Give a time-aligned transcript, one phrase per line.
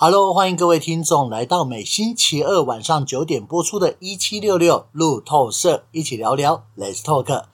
[0.00, 7.46] Hello，欢迎各位听众来到每星期二晚上九点播出的《一七六六路透社》，一起聊聊，Let's talk。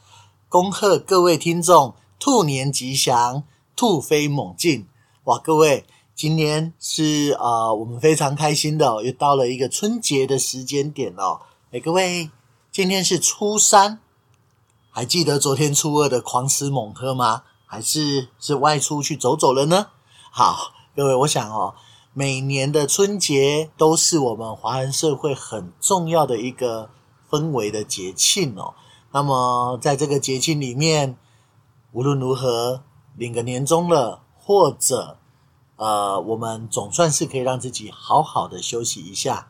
[0.50, 3.44] 恭贺各位听众，兔年吉祥，
[3.75, 4.86] 兔飞猛进！
[5.25, 11.40] 哇，各位，今年是呃我们非常开心的，又到了一个春节的时间点哦。
[11.72, 12.30] 哎，各位，
[12.71, 14.00] 今天是初三，
[14.90, 17.44] 还记得昨天初二的狂吃猛喝吗？
[17.64, 19.86] 还是是外出去走走了呢？
[20.30, 21.74] 好，各位，我想哦。
[22.17, 26.89] 每年的春节都是我们华人社会很重要的一个
[27.29, 28.75] 氛围的节庆哦。
[29.11, 31.17] 那么在这个节庆里面，
[31.91, 32.84] 无论如何
[33.17, 35.19] 领个年终了，或者
[35.75, 39.48] 呃，我们总算是可以让自己好好的休息一下。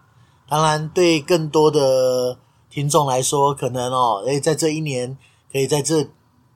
[0.48, 2.38] 当然，对更多的
[2.70, 5.18] 听众来说，可能哦，诶，在这一年，
[5.52, 6.08] 可以在这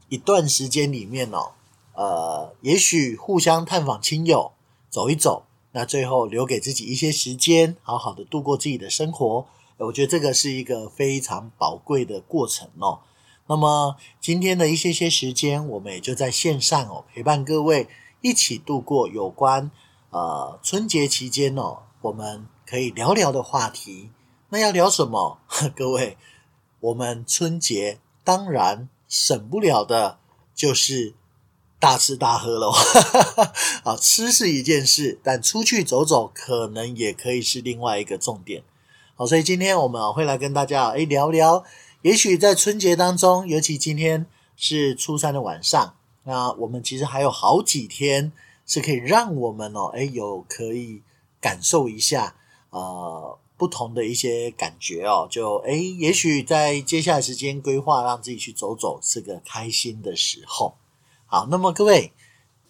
[0.09, 1.51] 一段时间里面哦，
[1.93, 4.53] 呃，也许互相探访亲友，
[4.89, 5.43] 走一走。
[5.73, 13.01] 那最后留给自己一些时间，好好的度过自己的生活，我觉得这个是一个非常宝贵的过程哦。
[13.47, 17.87] 那么今天的一些些时间，我们也就在线上哦，陪伴各位
[18.23, 19.71] 一起度过有关
[20.11, 24.11] 呃春节期间哦，我们可以聊聊的话题。
[24.49, 25.39] 那要聊什么？
[25.77, 26.17] 各位，
[26.81, 30.19] 我们春节当然省不了的
[30.55, 31.15] 就是。
[31.81, 32.73] 大吃大喝喽，
[33.85, 38.65] 啊，吃是一件事，但出去走走可能也可以是另外一个重点。
[39.15, 41.65] 好，所以今天我们会来跟大家诶聊聊，
[42.03, 44.27] 也许在春节当中，尤其今天
[44.57, 48.33] 是初三的晚上，那我们其实还有好几天
[48.67, 51.03] 是可以让我们哦，诶有可以
[51.41, 52.35] 感受一下
[52.71, 60.75] 呃不同的一些感觉哦，就诶也许在接下来时间规划，让自己去走走是个开心的时候。
[61.31, 62.15] 好，那么各位，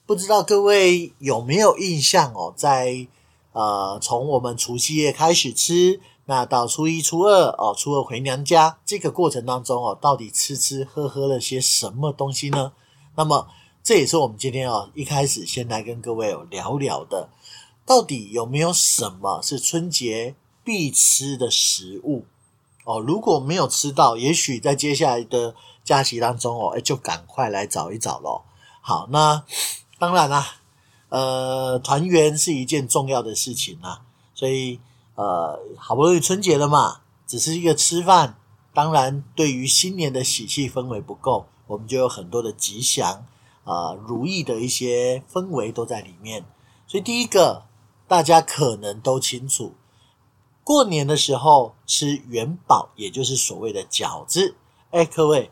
[0.04, 2.52] 不知道各位有没有印象哦？
[2.56, 3.06] 在
[3.52, 12.72] 呃，从我们除夕夜开始吃，那到初一、初二哦，初二回娘家这个过程当中哦，到底吃吃喝喝了些什么东西呢？
[13.14, 13.46] 那么
[13.84, 17.28] 这也是我们今天哦一开始先来跟各位有聊聊的，
[17.86, 22.24] 到底有没有什么是春节必吃的食物
[22.84, 22.98] 哦？
[22.98, 25.54] 如果没有吃到，也许在接下来的
[25.84, 28.42] 假期当中哦，诶就赶快来找一找喽。
[28.88, 29.44] 好，那
[29.98, 30.46] 当然啦，
[31.10, 34.00] 呃，团圆是一件重要的事情啊，
[34.32, 34.80] 所以
[35.14, 38.38] 呃，好不容易春节了嘛，只是一个吃饭，
[38.72, 43.26] 当然对于新年的喜气氛围不够，我们就有很多的吉祥
[43.64, 46.46] 啊、如意的一些氛围都在里面。
[46.86, 47.64] 所以第一个，
[48.06, 49.74] 大家可能都清楚，
[50.64, 54.54] 过年的时候吃元宝，也就是所谓的饺子，
[54.92, 55.50] 哎，各位。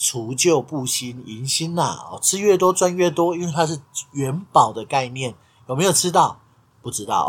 [0.00, 2.06] 除旧布新，迎新呐！
[2.08, 3.80] 哦，吃越多赚越多，因为它是
[4.12, 5.34] 元宝的概念。
[5.68, 6.38] 有没有吃到？
[6.80, 7.28] 不知道。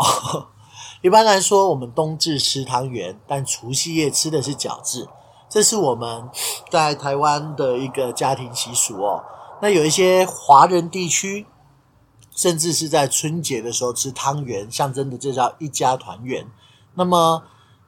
[1.01, 5.09] 一般来说，我们冬至吃汤圆，但除夕夜吃的是饺子。
[5.49, 6.29] 这是我们
[6.69, 9.23] 在台湾的一个家庭习俗哦。
[9.63, 11.47] 那有一些华人地区，
[12.35, 16.47] 甚至是在春节的时候吃汤圆，象征的这叫一家团圆。
[16.93, 17.43] 那么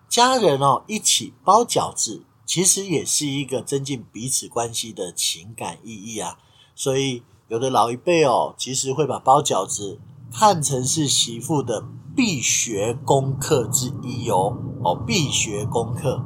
[0.10, 2.24] 家人哦一起包饺子。
[2.46, 6.38] 其实也是一个增进彼此关系的情感意义啊，
[6.76, 10.00] 所以有的老一辈哦，其实会把包饺子
[10.34, 11.86] 看成是媳妇的
[12.16, 16.26] 必学功课之一哦，哦，必学功课。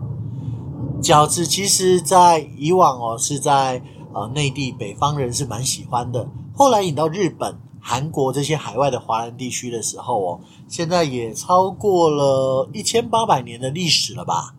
[1.02, 3.84] 饺子其实在以往哦，是在
[4.14, 14.56] 呃内地北方人是蛮喜欢的，后来引到日本、韩国这些海外的华人地区的时候哦，现在也超过了一千八百年的历史了吧。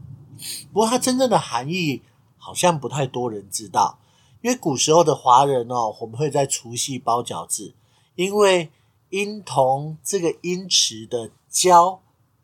[0.77, 2.03] 不过，它真正的含义
[2.37, 3.99] 好像不太多人知道。
[4.43, 7.73] 因为古时候的华人哦，我们会在除夕包饺子，
[8.15, 8.71] 因为
[9.09, 12.03] 音同这个音词的“交”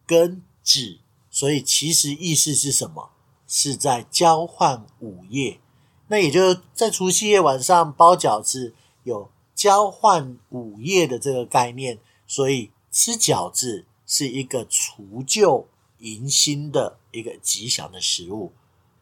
[0.09, 1.01] 跟“子”，
[1.31, 3.11] 所以其实意思是什么？
[3.47, 5.61] 是在交换午夜。
[6.09, 8.75] 那也就是在除夕夜晚上包饺子，
[9.05, 15.69] 有交换午夜的这个概念，所以吃饺子是一个除旧。
[15.99, 18.53] 迎新的一个吉祥的食物，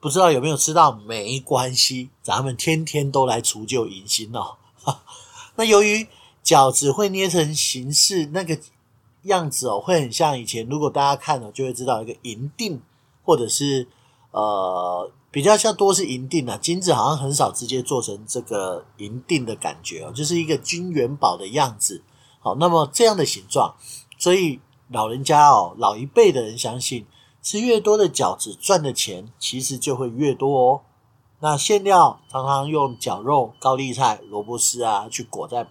[0.00, 0.92] 不知道有没有吃到？
[0.92, 4.56] 没关系，咱们天天都来除旧迎新哦。
[5.56, 6.06] 那由于
[6.44, 8.58] 饺子会捏成形式，那个
[9.22, 10.68] 样子哦，会很像以前。
[10.68, 12.80] 如果大家看了，就会知道一个银锭，
[13.22, 13.88] 或者是
[14.32, 22.02] 呃比较像多是银锭啊，金子好像很少直接做成这个银锭的感觉哦，就是一个金元宝的样子。
[22.40, 23.76] 好，那么这样的形状，
[24.18, 24.60] 所以。
[24.92, 27.06] 老人家哦，老一辈的人相信，
[27.42, 30.80] 吃越多的饺子，赚的钱其实就会越多哦。
[31.40, 35.66] 那馅料常常用绞肉、高丽菜、萝卜丝啊，去裹在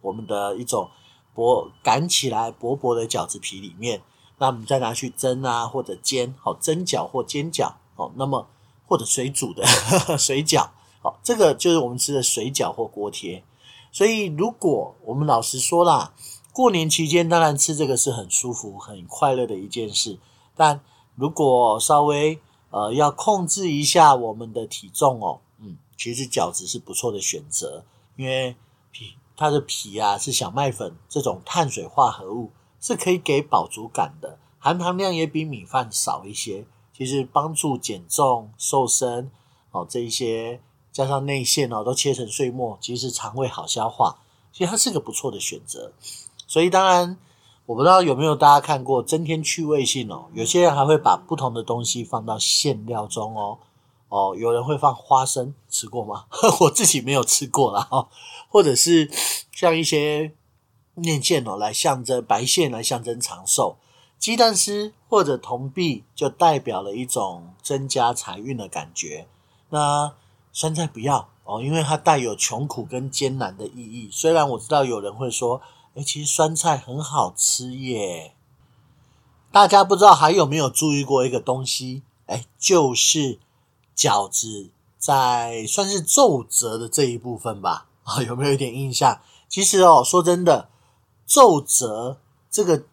[0.00, 0.88] 我们的一种
[1.34, 4.00] 薄擀起来薄薄的饺子皮里面，
[4.38, 8.46] 那我们再拿去蒸啊或者煎，好蒸饺或煎饺，好，那么
[8.86, 10.70] 或者水煮的呵呵 水饺，
[11.02, 13.44] 好，这个就是我们吃的水饺或锅贴。
[13.92, 16.14] 所以如果我们老实说啦，
[16.52, 20.18] 过年期间当然吃这个是很舒服、很快乐的一件事，
[20.56, 20.80] 但
[21.20, 22.40] 如果稍微
[22.70, 27.84] 呃要控制一下我们的体重哦，嗯，其实饺子是不错的选择，
[28.16, 28.56] 因为
[28.90, 29.14] 皮。
[29.36, 36.66] 它的皮啊是小麦粉这种碳水化合物，是可以给饱足感的，含糖量也比米饭少一些。
[36.92, 39.30] 其实帮助减重、瘦身
[39.70, 40.60] 哦，这一些
[40.92, 44.18] 加上内馅哦，都切成碎末，其实肠胃好消化，
[44.52, 45.90] 其实它是个不错的选择。
[46.46, 47.16] 所以当然，
[47.70, 53.58] 我不知道有没有大家看过增添趣味性哦，有些人还会把不同的东西放到馅料中哦。
[54.08, 56.24] 哦，有人会放花生，吃过吗？
[56.62, 57.86] 我自己没有吃过啦。
[57.92, 58.08] 哦，
[58.48, 59.08] 或者是
[59.52, 60.32] 像一些
[60.96, 63.76] 面线哦，来象征白线来象征长寿，
[64.18, 69.28] 鸡蛋丝或者铜币就代表了一种增加财运的感觉。
[69.68, 70.12] 那
[70.52, 74.08] 酸菜不要哦，因为它带有穷苦跟艰难的意义。
[74.10, 75.62] 虽然我知道有人会说，
[76.02, 78.34] 其实酸菜很好吃耶。
[79.52, 82.02] 大家不知道还有没有注意过一个东西？
[82.58, 83.38] 就是。
[83.96, 89.20] 饺子在算是皱褶的这一部分吧，啊，有没有一点印象？
[89.46, 90.70] 其实哦，说真的，
[91.26, 92.16] 皱褶
[92.50, 92.84] 这个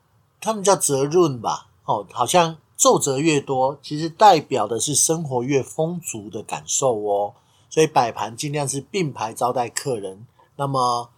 [0.42, 7.36] 他们叫褶润吧，哦，好像皱褶越多，其实代表的是生活越丰足的感受哦。
[7.70, 10.28] 所以摆盘尽量是并排招待客人。
[10.58, 11.10] 那么，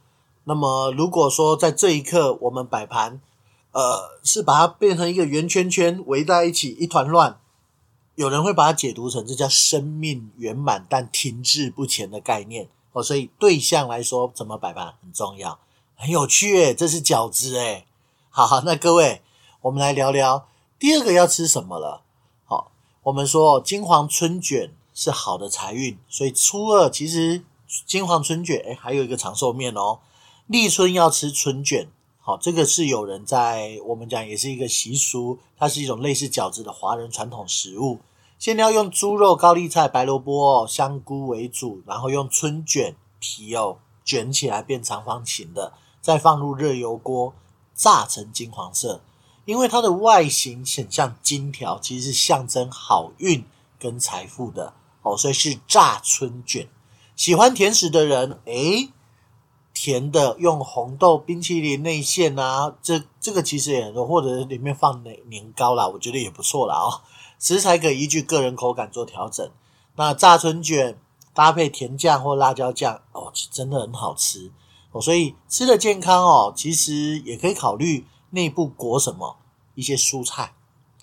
[0.50, 3.22] 那么如果说在这一刻我们摆盘，
[3.72, 7.40] 呃，是把它变成一个圆圈圈围在一起，一团乱。
[8.16, 15.60] 有人会把它解读成这叫生命圆满但停滞不前的概念哦，所以对象来说怎么摆盘很重要，
[15.96, 17.86] 很有趣诶，这是饺子诶，
[18.31, 19.22] 好好，那各位
[19.62, 20.48] 我们来聊聊
[20.80, 22.01] 第二个要吃什么了。
[22.46, 22.72] 好，
[23.04, 27.44] 我们说金黄春卷是好的财运，所以初二其实
[27.86, 30.00] 金黄春卷诶，还有一个长寿面哦，
[30.50, 31.88] 立春要吃春卷。
[32.18, 38.00] 好，这个是有人在我们讲也是一个习俗，它是一种类似饺子的华人传统食物。
[38.40, 47.36] 先要用猪肉、高丽菜、白萝卜、香菇为主，然后用春卷皮哦卷起来变长方形的，再放入热油锅
[47.75, 49.01] 炸成金黄色。
[49.46, 53.46] 因为它的外形很像金条，其实是象征好运
[53.80, 54.74] 跟财富的
[55.04, 56.68] 哦，所以是炸春卷。
[57.16, 58.90] 喜欢甜食的人，诶，
[59.81, 67.00] 甜的用红豆冰淇淋内馅啊，这这个其实也很多，或者里面放年年糕啦，我觉得也不错啦哦。
[67.40, 69.50] 食材可以依据个人口感做调整。
[69.96, 71.00] 那炸春卷
[71.34, 74.52] 搭配甜酱或辣椒酱哦，真的很好吃
[74.92, 75.02] 哦。
[75.02, 79.38] 所以吃的健康哦，其实也可以考虑内部裹什么
[79.75, 80.54] 一些蔬菜、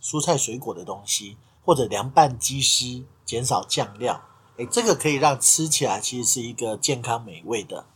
[0.03, 4.21] 蔬菜水果的东西，或者凉拌鸡丝，减少酱料。
[4.59, 7.87] 诶，这个可以让吃起来其实是一个健康美味的。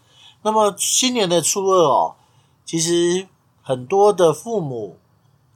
[0.42, 2.16] 那么新年的初二哦，
[2.64, 3.28] 其实
[3.62, 4.98] 很多的父母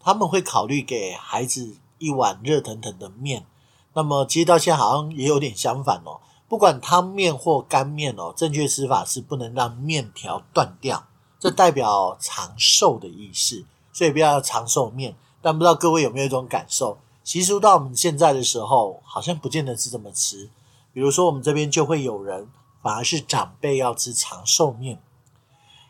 [0.01, 1.77] 他们会考虑给孩子。
[1.99, 3.47] 一碗热腾腾的面，
[3.95, 6.21] 那么其实到现在好像也有点相反哦。
[6.49, 11.07] 不管汤面或干面哦，正确吃法是不能让面条断掉，
[11.39, 15.15] 这代表长寿的意思，所以不要长寿面。
[15.41, 20.51] 但不知道各位有没有一种感受，习俗到我们现在的时候，好像不见得是这么吃。
[20.93, 22.49] 比如说我们这边就会有人，
[22.85, 25.01] 反而是长辈要吃长寿面。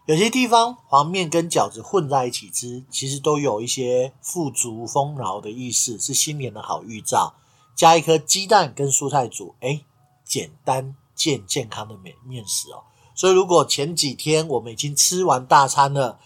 [0.07, 7.35] 有些地方黄面跟饺子混在一起吃，其实都有一些富足丰饶的意思，是新年的好预兆。
[7.75, 9.85] 加一颗鸡蛋跟蔬菜煮，诶，
[10.25, 12.85] 简单健健康的美面食哦。
[13.17, 16.21] 所以如果前几天我们已经吃完大餐了，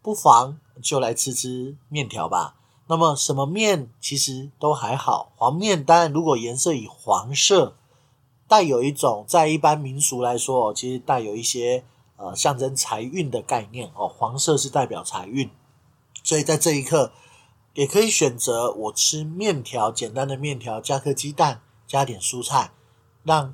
[0.00, 2.56] 不妨就来吃吃面条吧。
[2.86, 7.76] 那么什么面其实都还好，黄面当然如果颜色以黄色，
[8.54, 11.84] 带有一种在一般民俗来说，其实带有一些。
[12.16, 15.50] 呃，象征财运的概念哦，黄色是代表财运，
[16.22, 17.10] 所以在这一刻
[17.74, 22.70] 也可以选择我吃面条，简单的面条加颗鸡蛋，加点蔬菜，
[23.24, 23.52] 让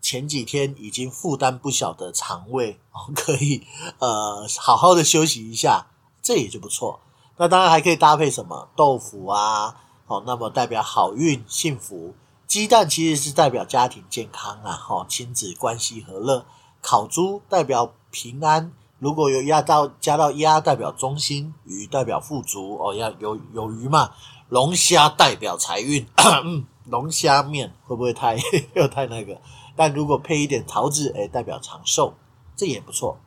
[0.00, 3.66] 前几天已经负担不小的肠胃 哦，可以
[3.98, 5.88] 呃好好的休息一下，
[6.22, 7.00] 这也就不错。
[7.36, 12.14] 那当然还可以搭配什么豆腐啊，哦，那么代表好运幸福。
[12.50, 16.44] 鸡蛋其实是代表家庭健康啊，哈，亲子关系和乐。
[16.82, 24.10] 烤猪代表平安，如果有压到加到鸭，代表忠心；鱼代表富足哦，要有有鱼嘛。
[24.48, 26.04] 龙虾代表财运，
[26.90, 28.36] 龙虾面会不会太
[28.74, 29.40] 又太那个？
[29.76, 32.14] 但如果配一点桃子，诶，代表长寿，
[32.56, 33.20] 这也不错。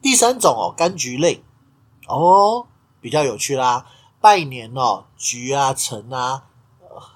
[0.00, 1.42] 第三种哦，柑橘类
[2.06, 2.68] 哦，
[3.00, 3.86] 比较有趣啦。
[4.20, 6.44] 拜年哦，橘啊、橙啊，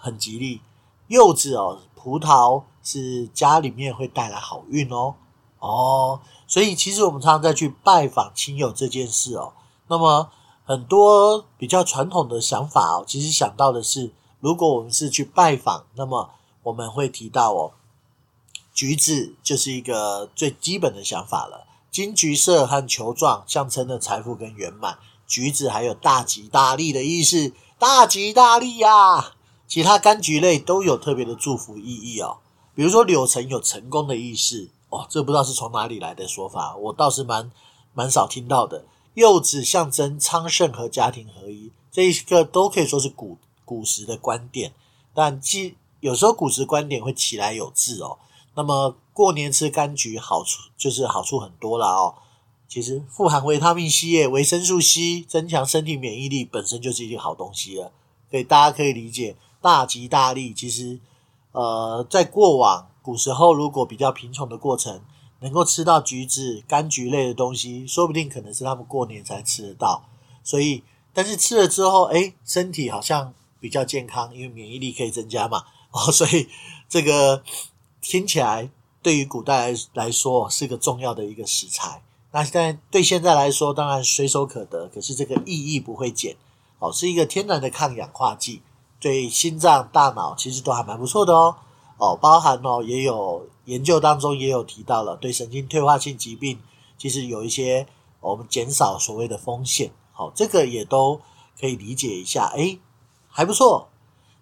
[0.01, 0.63] 很吉利。
[1.11, 5.17] 柚子哦，葡萄是家里面会带来好运哦。
[5.59, 9.53] 哦，所以其实我们常常在去拜访亲友这件事哦，
[9.89, 10.31] 那么
[10.65, 16.31] 很多比较传统的想法哦，其实想到的是，如果我们是去拜访，那么
[16.63, 17.73] 我们会提到哦，
[18.73, 21.67] 橘子就是一个最基本的想法了。
[21.91, 29.33] 金橘色和球状象征的财富跟圆满，橘子还有大吉大利的意思，大吉大利呀！
[29.71, 32.39] 其他柑橘类都有特别的祝福意义哦，
[32.75, 37.49] 比如说柳橙有成功的意思哦，这不知道是从哪里来的说法，我倒是蛮
[37.95, 38.85] 蛮少听到的。
[39.15, 44.73] 柚子象征昌盛和家庭合一，这一个都可以说是古古时的观点，
[45.15, 48.19] 但既有时候古时观点会起来有字哦。
[48.57, 52.17] 那么过年吃柑橘好处就是好处很多啦哦，
[52.69, 57.93] 其实富含维他命 C，维生素 C，增强身体免疫力本身就是一件好东西了。
[58.29, 60.53] 所以大家可以理解大吉大利。
[60.53, 60.99] 其实
[61.53, 65.01] 呃，在过往古时候，如果比较贫穷的过程，
[65.41, 70.05] 能够吃到橘子、柑橘类的东西，说不定可能是他们过年才吃得到。
[70.43, 75.65] 所以，但是吃了之后，哎，身体好像比较健康，因为免疫力可以增加嘛。
[75.93, 76.49] 哦，所以
[76.89, 77.43] 这个。
[78.03, 78.71] 听起来
[79.03, 82.03] 对于古代来来说是个重要的一个食材，
[82.33, 86.35] 那现在对现在来说当然随手可得，可是这个意义不会减
[86.79, 88.63] 哦，是一个天然的抗氧化剂，
[89.01, 91.57] 对心脏、大脑其实都还蛮不错的哦
[91.97, 96.61] 哦，包含哦也有研究当中也有提到了，对神经退化性疾病
[96.97, 97.87] 其实有一些
[98.21, 101.21] 我们减少所谓的风险，好，这个也都
[101.59, 102.79] 可以理解一下，诶，
[103.29, 103.89] 还不错。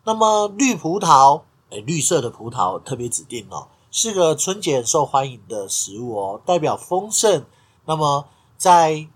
[0.05, 1.43] 那么绿葡萄。
[1.71, 7.45] 诶，绿色的葡萄特别指定哦，是个春节很受欢迎的食物哦，代表丰盛。
[7.85, 8.25] 那么
[8.57, 9.07] 在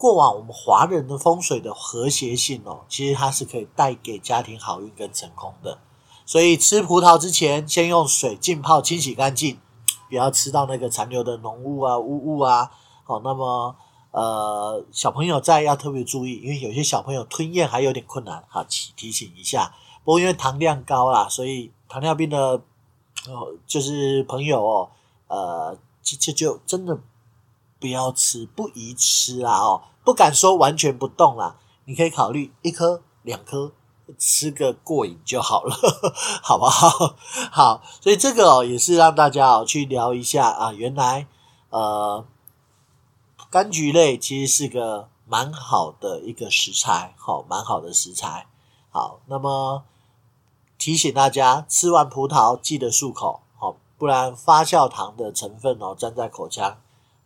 [0.00, 5.76] 过往我们华人的风水的和谐性哦，其实它是可以带给家庭好运跟成功的。
[6.24, 9.58] 所以吃葡萄之前，先用水浸泡清洗干净，
[10.08, 12.70] 不要吃到那个残留的浓雾啊、污物啊。
[13.04, 13.76] 好，那么
[14.12, 19.74] 呃，小朋友在要特别注意，因为有些小朋友吞咽还有点困难，好提提醒一下。
[20.02, 21.70] 不过因为糖量高啦，所以。
[21.92, 22.38] 糖尿病的
[23.26, 24.88] 哦，就是朋友哦，
[25.26, 26.96] 呃，就就就真的
[27.80, 33.72] 不要吃，不宜吃啊哦，不敢说完全不动啦，你可以考虑一颗两颗
[34.18, 35.74] 吃个过瘾就好了，
[36.42, 37.16] 好不好？
[37.50, 41.26] 好，所以这个哦也是让大家哦去聊一下啊，原来
[41.70, 42.24] 呃
[43.50, 48.46] 柑橘类其实是个蛮好的一个食材，好，蛮好的食材，
[48.90, 49.84] 好，那么。
[50.82, 56.78] 提醒大家，吃完葡萄记得漱口，好，不然发酵糖的成分哦，粘在口腔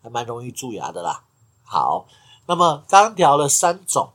[0.02, 1.22] 还蛮容易蛀牙的啦。
[1.62, 2.04] 好，
[2.46, 4.10] 那么刚调了三种，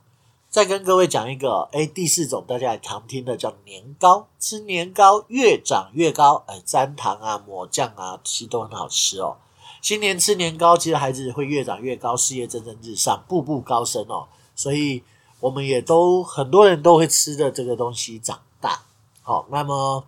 [0.48, 9.36] 再跟各位讲一个，哎，第四种大家也常听的叫年糕，吃年糕越长越高，哎，沾糖啊，抹酱啊，其实都很好吃哦。
[9.82, 14.28] 新年吃年糕，其实孩子会越长越高，事业蒸蒸日上，步步高升哦。
[14.54, 15.02] 所以
[15.40, 18.82] 我们也都很多人都会吃的这个东西长大。
[19.22, 20.04] 好，那么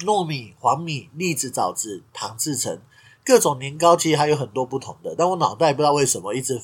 [0.00, 2.80] 糯米、黄米、栗子、枣子、糖制成
[3.24, 5.14] 各种年糕，其实还有很多不同的。
[5.16, 6.60] 但我脑袋不知道为什么一直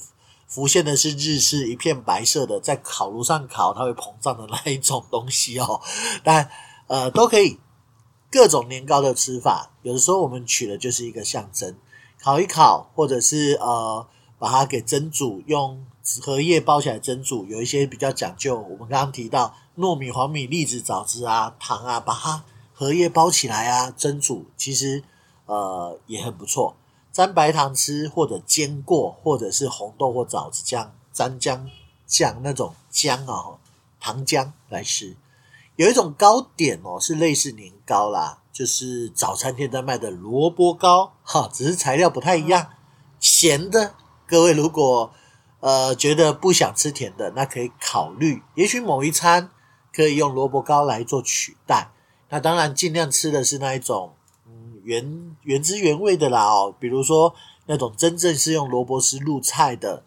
[0.50, 5.80] 浮现的是日式一片白色的，在烤炉上烤它会膨胀的那一种东西哦。
[6.22, 6.50] 但
[6.88, 7.58] 呃都可以，
[8.30, 11.74] 各种年糕的吃法，有的时候我们取的就是一个象征，
[12.20, 14.06] 烤一烤，或者是呃
[14.38, 15.86] 把它给蒸煮，用
[16.20, 18.58] 荷叶包起来蒸煮，有一些比较讲究。
[18.58, 19.54] 我们刚刚提到。
[19.76, 25.02] 糯米、黄米、栗子、枣子啊，糖啊，把它荷叶包起来啊，蒸煮，其实
[25.46, 26.76] 呃也很不错。
[27.12, 31.68] 沾白糖吃，或者煎过，或者是红豆或枣子酱沾姜
[32.06, 33.58] 酱那种姜啊，
[34.00, 35.16] 糖浆来吃。
[35.76, 42.68] 有一种糕点哦，是类似年糕啦，就是早餐店在卖的萝卜糕，哈，只是材料不太一样，
[43.18, 43.94] 咸的。
[44.26, 45.12] 各位如果
[45.60, 49.50] 呃觉得不想吃甜的，那可以考虑，也许某一餐。
[49.92, 51.90] 可以用萝卜糕来做取代，
[52.28, 54.19] 那当然尽量吃的是那一种，嗯，
[54.84, 57.34] 原原汁原味的啦哦，比如说
[57.66, 60.04] 那种真正是用萝卜丝入菜的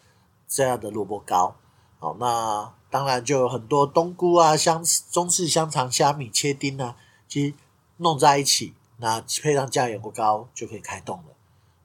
[0.48, 1.56] 这样的萝卜糕，
[2.00, 6.96] 好，那当然就有很多冬菇啊、香中式香肠、虾米切丁啊，
[7.28, 7.54] 其实
[7.98, 11.26] 弄在一起，那配上酱油膏就可以开动了。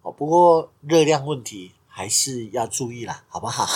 [0.02, 3.66] 哦，不过热量问题还是要注意啦，好不好？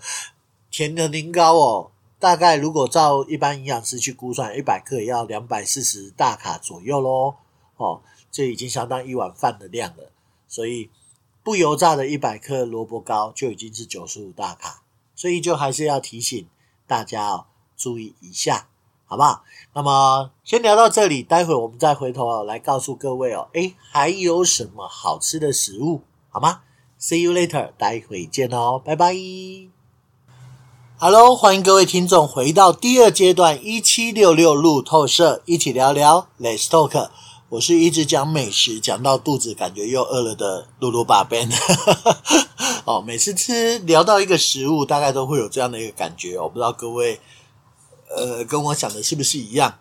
[0.70, 1.90] 甜的年糕哦。
[2.18, 7.34] 大概如果照一般营养师去估算，一百克也要两百四十大卡左右喽。
[7.76, 10.10] 哦，这已经相当一碗饭的量了。
[10.48, 10.90] 所以
[11.42, 14.82] 不油炸的一百克萝卜糕就已经是九十五大卡。
[15.14, 16.46] 所以就还是要提醒
[16.86, 18.68] 大家哦，注意一下，
[19.06, 19.42] 好不好？
[19.72, 26.60] 那么先聊到这里，待会我们再回头哦来告诉各位哦，诶，还有什么好吃的食物，好吗
[27.00, 29.14] ？See you later，待会见哦，拜拜。
[30.98, 37.25] Hello，欢迎各位听众回到第二阶段一七六六路透社，一起聊聊，Let's talk。
[37.48, 41.48] 我是一直讲美食，讲到肚子感觉又饿了的露露爸 Ben。
[42.84, 46.36] 哦，每次吃聊到一个食物，大概都会有这样的一个感觉。
[46.40, 47.20] 我不知道各位，
[48.08, 49.78] 呃，跟我想的是不是一样？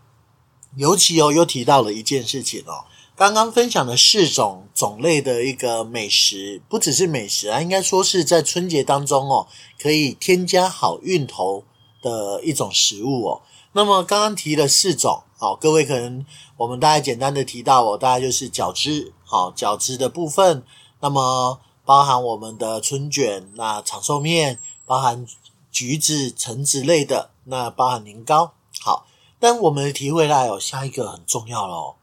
[0.77, 9.47] 尤其哦，又提到了一件事情哦，刚刚分享的四种种类的一个美食，不只是美食啊，应该说是在春节当中哦，
[9.81, 11.63] 可以添加好运头
[12.03, 13.41] 的一种食物哦。
[13.73, 15.23] 那么刚刚提了四种。
[15.37, 16.25] 好，各位可能
[16.55, 20.63] 我们大概简单的提到哦，大概就是饺子，好，饺子的部分，
[21.01, 25.27] 那么包含我们的春卷，那长寿面，包含
[25.69, 28.53] 橘子、橙子类的，那包含年糕。
[28.79, 29.05] 好，
[29.37, 31.97] 但我们提回来哦，下一个很重要咯，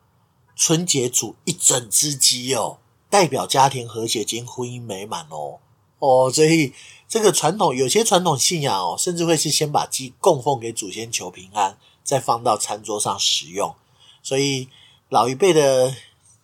[0.55, 2.77] 春节煮一整只鸡哦，
[3.09, 5.59] 代表家庭和谐兼婚姻美满哦
[6.01, 6.75] 哦，所以
[7.09, 11.79] 这个传统有些传统信仰哦，甚至会是先把鸡供奉给祖先求平安。
[12.05, 13.75] 再放到餐桌上食用，
[14.23, 14.69] 所以
[15.09, 15.95] 老一辈的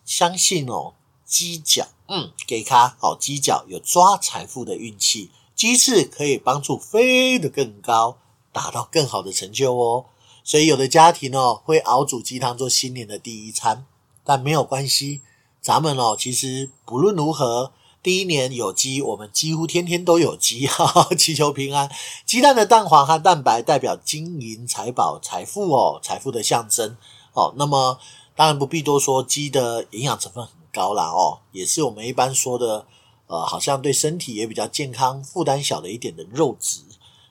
[0.05, 0.93] 相信哦，
[1.25, 8.17] 鸡脚，嗯，给它好鸡脚有抓财富的运气，鸡翅可以帮助飞得更高，
[8.51, 10.05] 达到更好的成就哦。
[10.43, 13.85] 所以有的家庭哦会熬煮鸡汤做新年的第一餐，
[14.23, 15.21] 但没有关系，
[15.61, 17.71] 咱们哦其实不论如何。
[18.01, 21.89] 第一年有鸡，我们几乎天天都有鸡， 哈哈，祈求平安。
[22.25, 26.95] 鸡蛋的蛋黄和蛋白代表金银财宝、财富哦，财富的象征
[27.33, 27.53] 哦。
[27.57, 27.99] 那么
[28.35, 32.85] 当然不必多说，鸡的营养成分很高啦哦，也是我们一般说的
[33.27, 36.79] 呃，好像对身体也比较健康、负担小的一点的肉质。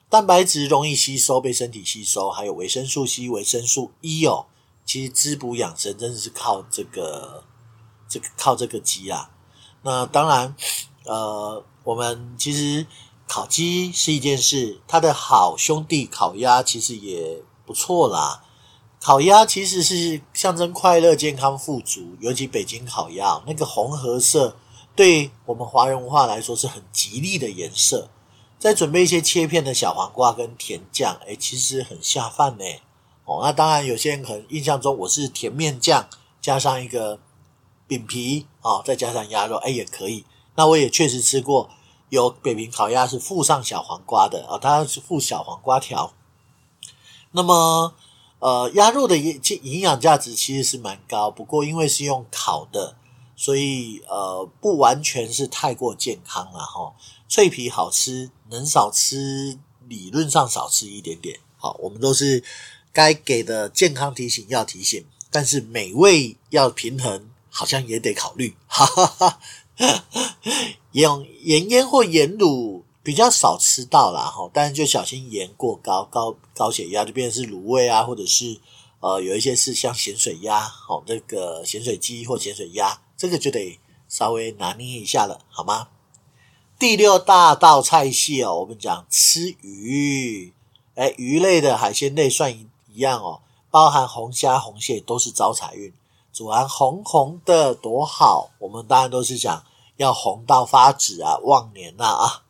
[0.07, 4.45] 蛋白质容易吸收，被身体吸收，还有维生素 C、维生素 E 哦。
[4.85, 7.43] 其实滋补养生真的是靠这个，
[8.07, 9.31] 这个靠这个鸡啊。
[9.81, 10.53] 那当然，
[11.05, 12.85] 呃，我们其实
[13.25, 18.43] 烤鸡是一件事，它的好兄弟烤鸭其实也不错啦。
[18.99, 24.57] 烤鸭其实是象征快乐、健康、富足，尤其北京烤鸭那个红褐色，
[24.93, 28.09] 对我们华人文化来说是很吉利的颜色。
[28.59, 32.65] 再准备一些切片的小黄瓜跟甜酱，诶，其实很下饭呢。
[33.23, 36.05] 哦，那当然有些人可能印象中我是甜面酱
[36.41, 37.17] 加上一个。
[37.89, 40.23] 饼皮啊、哦，再加上鸭肉，哎，也可以。
[40.55, 41.67] 那我也确实吃过，
[42.09, 46.13] 有北平烤鸭是附上小黄瓜的啊、它是附小黄瓜条。
[47.31, 47.95] 那么，
[48.37, 52.95] 呃，鸭肉的营营养价值其实是蛮高，不过因为是用烤的，
[53.35, 56.93] 所以呃，不完全是太过健康了哈、哦。
[57.27, 61.39] 脆皮好吃，能少吃，理论上少吃一点点。
[61.57, 62.43] 好，我们都是
[62.93, 67.28] 该给的健康提醒要提醒，但是美味要平衡。
[67.59, 69.39] 好像也得考虑，哈哈哈。
[70.93, 71.09] 盐
[71.41, 78.57] 盐腌或盐卤比较少吃到啦，哈，但是就小心盐过高，高高血压就变成是卤味啊，或者是
[79.01, 85.89] 呃有一些是像咸水鸭，哦，那个咸水鸡或咸水鸭，这个就得稍微拿捏一下了，好吗？
[86.79, 90.53] 第六大道菜系哦，我们讲吃鱼，
[90.95, 95.91] 诶鱼类的海鲜类算一一样哦，包含红虾、红蟹都是招财运。
[96.39, 99.61] 煮完红红的多好，我们当然都是讲
[99.97, 102.43] 要红到发紫啊，旺年呐啊！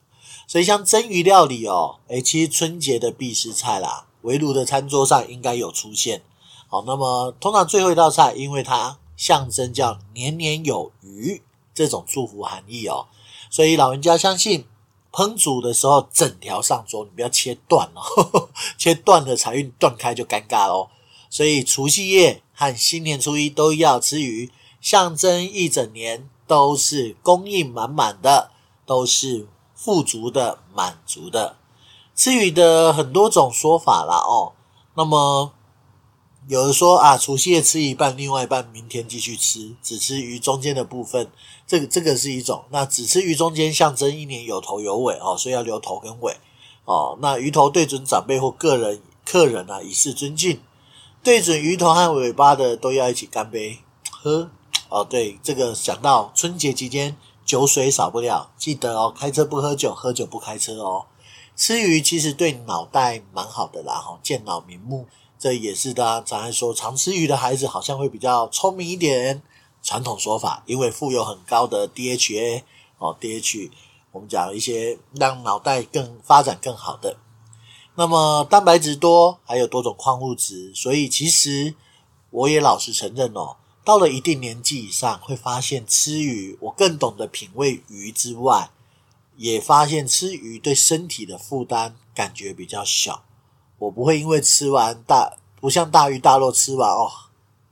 [0.47, 6.21] 所以像蒸鱼料理哦，诶，其实春节的必食菜啦，围炉的餐桌上应该有出现。
[6.67, 11.41] 好，那么通常最后一道菜，因为它象征叫年年有余
[11.73, 13.07] 这种祝福含义哦，
[13.49, 14.67] 所以老人家相信
[15.11, 20.89] 烹煮的时候整条上桌，你不要切断哦， 切断了财运断开就尴尬喽。
[21.31, 28.51] 所以除夕夜和新年初一都要吃鱼，象征一整年都是供应满满的，
[28.85, 31.55] 都是富足的、满足的。
[32.13, 34.51] 吃鱼的很多种说法啦哦。
[34.95, 35.53] 那么
[36.49, 41.31] 有人说啊，除夕夜吃一半，另外一半明天继续吃，只吃鱼中间的部分。
[41.65, 42.65] 这个这个是一种。
[42.71, 46.35] 那只吃鱼中间，象征一年有头有尾哦，所以要留头跟尾
[46.83, 47.17] 哦。
[47.21, 50.59] 那鱼头对准长辈或个人客人啊，以示尊敬。
[51.21, 53.79] 对准鱼头和尾巴的都要一起干杯
[54.09, 54.49] 喝
[54.89, 55.03] 哦。
[55.03, 61.05] 对，这个想到春节期间酒水少不了，记得哦，开车不喝酒，喝酒不开车哦。
[61.55, 69.41] 吃鱼其实对脑袋蛮好的啦，哈，健脑明目，这也是大家常爱说，常吃鱼的孩子好像会比较聪明一点。
[69.81, 72.63] 传统说法，因为富有很高的 DHA
[72.97, 73.71] 哦，DH
[74.11, 77.15] 我们讲一些让脑袋更发展更好的。
[77.99, 81.75] 那么蛋白质多，还有多种矿物质，所以其实
[82.29, 88.71] 我也老实承认哦，到了一定年纪以上，会发现吃鱼，我更懂得品味鱼之外，
[89.35, 93.25] 也发现吃鱼对身体的负担感觉比较小。
[93.79, 97.11] 我不会因为吃完大，不像大鱼大肉吃完哦，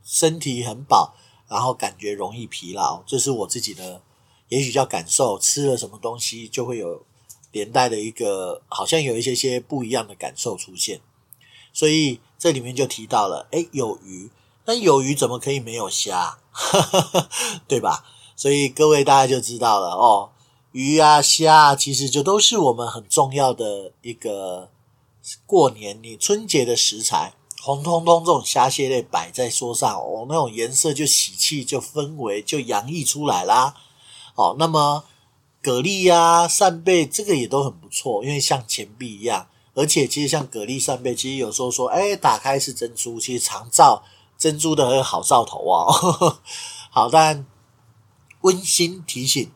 [0.04, 1.14] 身体很饱，
[1.48, 4.02] 然后感觉容易疲劳，这是我自己的。
[4.50, 7.06] 也许叫感受，吃了什么东西就会有
[7.58, 11.02] 连带的一个，好像有一些些不一样的感受出现。
[11.74, 14.30] 所以这里面就提到了，诶，有鱼，
[14.66, 16.38] 那有鱼怎么可以没有虾？
[17.68, 18.06] 对吧？
[18.36, 20.30] 所以各位大家就知道了哦，
[20.72, 24.70] 鱼啊虾啊，其实就都是我们很重要的一个
[25.46, 27.34] 过年你春节的食材。
[27.60, 33.76] 红彤彤这种虾蟹类摆在桌上，哦，那种颜色就喜气，就氛围就洋溢出来啦。
[34.36, 35.04] 哦，那么
[35.64, 44.04] 蛤蜊呀、扇贝这个也都很不错，因为像钱币一样，而且其实像蛤蜊、扇贝，其实有时候说，哎，打开是珍珠，其实常照
[44.38, 46.40] 珍珠的很好兆头啊。
[46.90, 47.46] 好，但
[48.42, 49.52] 温馨提醒，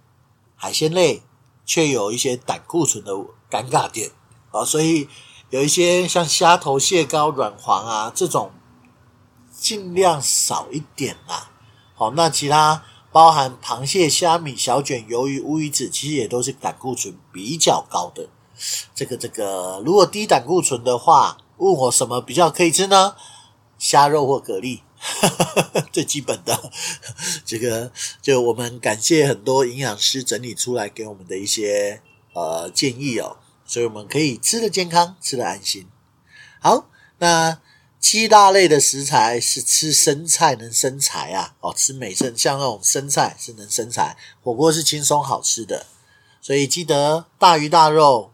[0.56, 1.22] 海鲜类
[1.66, 3.14] 却有一些胆固醇的
[3.50, 4.12] 尴尬点
[4.52, 5.08] 啊，所以
[5.50, 8.52] 有一些像虾头、蟹膏、软黄啊这种，
[9.52, 11.52] 尽量少一点啦。
[11.94, 12.84] 好，那其他。
[13.12, 18.30] 包含螃蟹、虾米、小卷、鱿鱼、乌鱼子，其实也都是胆固醇比较高的。
[18.96, 23.16] 这个这个，如果低胆固醇的话，问我什么比较可以吃呢？
[23.78, 24.82] 虾肉或蛤蜊，
[25.92, 26.72] 最基本的。
[27.46, 32.02] 这个就我们感谢很多营养师整理出来给我们的一些
[32.34, 35.88] 呃建议哦，所以我们可以吃得健康，吃得安心。
[36.62, 37.60] 好，那。
[38.02, 41.54] 七大类的食材是吃生菜能生财啊！
[41.62, 45.86] 哦，吃美生像那种生菜是能生财，火锅是轻松好吃的，
[46.42, 48.34] 所以记得大鱼大肉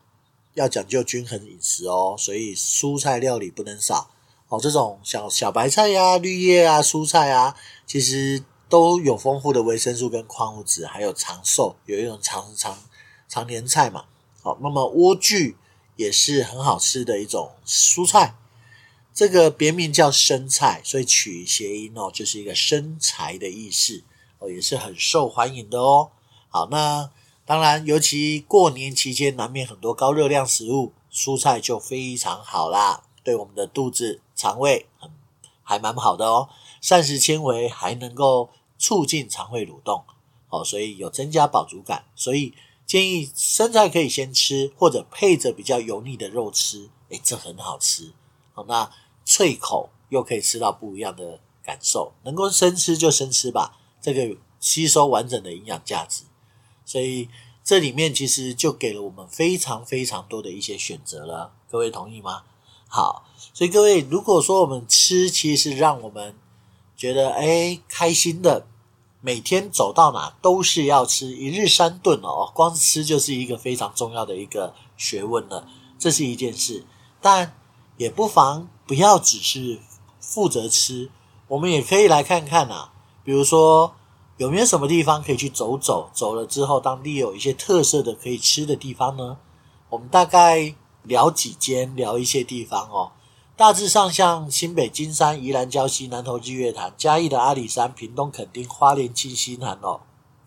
[0.54, 2.16] 要讲究均衡饮食哦。
[2.18, 4.10] 所以蔬菜料理不能少
[4.48, 4.58] 哦。
[4.60, 7.54] 这种小小白菜呀、啊、绿叶啊、蔬菜啊，
[7.86, 12.80] 其实都有丰富的维生素跟矿物质，还有长寿，有一种长长
[13.28, 14.06] 长年菜嘛。
[14.42, 15.56] 好，那么莴苣
[15.98, 18.34] 也是很好吃的一种蔬菜。
[19.18, 24.04] 这个别名叫生菜，所以取谐音哦，就是一个生财的意思
[24.38, 26.12] 哦，也是很受欢迎的哦。
[26.50, 27.10] 好，那
[27.44, 35.10] 当然，尤其过年期间，难免很多高热量食物，蔬菜就非常好啦，对我们的肚子、肠胃很
[35.64, 36.50] 还蛮好的哦。
[36.80, 40.04] 膳食纤维还能够促进肠胃蠕动
[40.50, 42.06] 哦，所以有增加饱足感。
[42.16, 42.54] 所以
[42.86, 48.14] 建议生菜可以先吃，或者配着比较油腻的肉吃，诶，这很好吃。
[48.54, 48.88] 好，那。
[49.38, 56.24] 脆口又可以吃到不一样的感受，能够生吃就生吃吧，这个吸收完整的营养价值，
[56.84, 57.30] 所以
[57.64, 62.46] 这里面其实就给了我们非常非常多的一些选择了，各位同意吗？
[62.88, 66.36] 好，所以各位如果说我们吃，其实是让我们
[66.96, 68.66] 觉得诶开心的，
[69.22, 75.68] 每天走到哪都是要吃，一日三顿哦，光吃就是一个非常重要的一个学问了，
[76.00, 76.84] 这是一件事，
[77.22, 77.56] 但
[77.98, 78.68] 也不妨。
[78.88, 79.80] 不要只是
[80.22, 81.12] 负责吃，
[81.50, 82.94] 我们也可以来看看啊。
[83.24, 83.94] 比如说，
[84.38, 86.10] 有没有什么地方可以去走走？
[86.14, 89.38] 走了之后，当地有一些特色的可以吃的地方呢？
[89.90, 90.74] 我们大概
[91.04, 93.12] 聊几间，聊一些地方哦。
[93.58, 100.02] 大致上，像新北金山、宜兰礁溪、南投日月潭、嘉义的阿里山、屏东垦丁、花莲七星潭哦。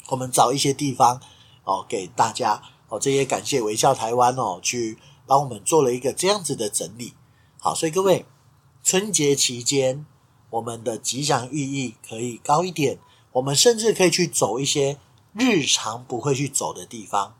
[0.08, 1.20] 我们找一些地方
[1.64, 2.98] 哦，给大家哦。
[2.98, 7.14] 这也感谢微笑台湾哦，去帮我们做了一个这样子的整理。
[7.58, 8.24] 好，所以各位，
[8.82, 10.04] 春节期间
[10.50, 12.98] 我们的吉祥寓意可以高一点，
[13.32, 14.98] 我们甚至可以去走一些
[15.32, 17.36] 日常不会去走的地方，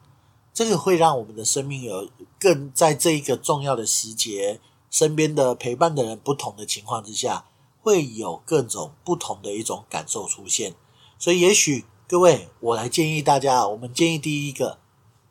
[0.52, 7.46] 这个会让我们的生命有更在这一个重要的时节，身边的陪伴的人不同的情况之下，
[7.80, 10.74] 会有各种不同的一种感受出现。
[11.18, 14.78] 所以，也许各位，我来建议大家，我们建议第一个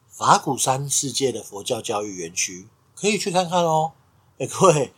[0.08, 3.94] 法鼓山世界的佛教教育园区可以去看看哦。
[4.38, 4.94] 哎， 各位，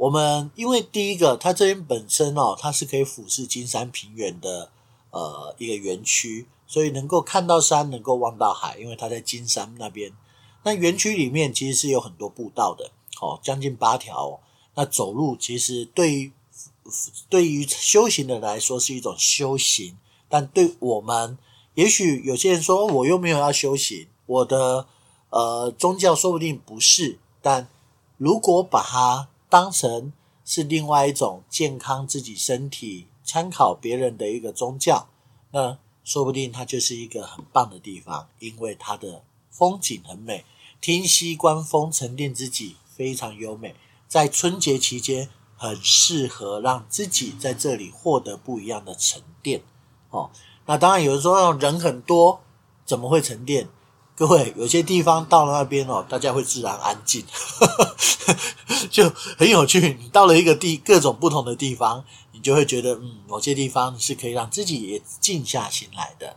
[0.00, 4.70] 我们因为第一个，它这边本身哦，它是可以俯视金山平原的
[5.10, 10.10] 呃一个园区，所以能够看到山，能够望到海，因为它在金山那边。
[10.62, 14.40] 那园区里面其实是有很多步道的，哦，将近八条哦。
[14.74, 16.32] 那走路其实对于
[17.28, 19.98] 对于修行的来说是一种修行，
[20.30, 21.36] 但对我们，
[21.74, 24.86] 也许有些人说我又没有要修行，我的
[25.28, 27.68] 呃宗教说不定不是，但。
[28.16, 30.12] 如果把它当成
[30.44, 35.08] 是另外一种健康自己身体、参考别人的一个宗教，
[35.50, 40.44] 那说不定它就是一个很棒的地方，因为它的风景很美，
[40.80, 43.74] 听溪观风，沉淀自己非常优美。
[44.08, 49.62] 在春节期间，很适合让自己在这里获得不一样的沉淀。
[50.10, 50.30] 哦，
[50.66, 52.40] 那当然有人说人很多，
[52.84, 53.68] 怎么会沉淀？
[54.20, 57.24] 各位，有些地方到了那边哦，大家会自然安静，
[58.92, 59.96] 就很有趣。
[59.98, 66.36] 你到了一个地，各种不同的地方，你就会觉得，嗯，某些地方是可以让自己也静下心来的。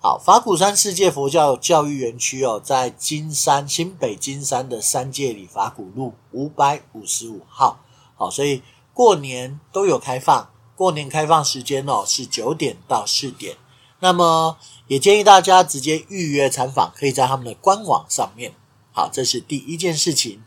[0.00, 7.78] 好，法鼓山世界佛教教育园区哦，在金山新北金山的三界里法鼓路五百五十五号。
[8.16, 13.56] 好，所以过年都有开放，过年开放时间哦是九点到四点。
[14.02, 18.52] 那么也建议大家直接预约参访，可以在他们的官网上面。
[18.90, 20.42] 好，这是第一件事情。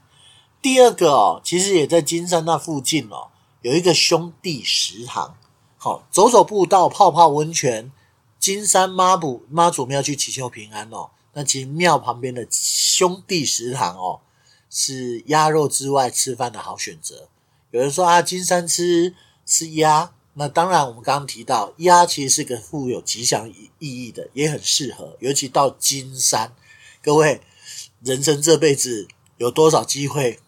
[0.62, 3.30] 第二个哦，其实也在金山那附近哦，
[3.62, 5.38] 有一个兄弟食堂。
[5.78, 7.94] 好，走走步道，泡泡温泉。
[8.38, 11.12] 金山妈祖妈祖庙去祈求平安哦。
[11.32, 14.20] 那其实庙旁边的兄弟食堂哦，
[14.70, 17.30] 是鸭肉之外吃饭的好选择。
[17.72, 19.16] 有人说啊，金山吃
[19.46, 20.12] 吃鸭。
[20.38, 25.16] 那当然，我们刚刚提到鸭其实是个富有吉祥意义的，也很适合。
[25.22, 26.54] 尤其到金山，
[27.02, 27.40] 各位，
[28.04, 30.40] 人生这辈子有多少机会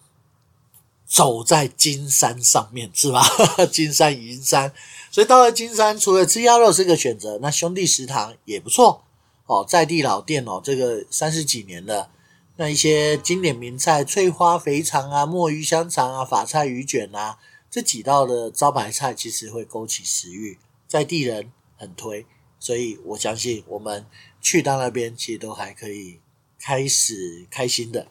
[1.06, 3.26] 走在金山上面，是吧？
[3.71, 4.73] 金山银山，
[5.10, 9.06] 所以到了金山，除了吃鸭肉是个选择，那兄弟食堂也不错
[9.45, 12.10] 哦，在地老店哦，这个三十几年了，
[12.58, 17.38] 那一些经典名菜，翠花肥肠啊，墨鱼香肠啊，法菜鱼卷啊。
[17.70, 22.26] 这几道的招牌菜其实会勾起食欲，在地人很推，
[22.60, 24.06] 所以我相信我们
[24.42, 26.20] 去到那边其实都还可以
[26.60, 28.08] 开始开心的。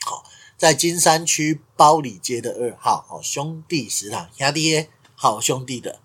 [0.00, 0.24] 好，
[0.56, 6.00] 在金山区包里街的二号，好兄弟食堂，兄弟好兄弟的。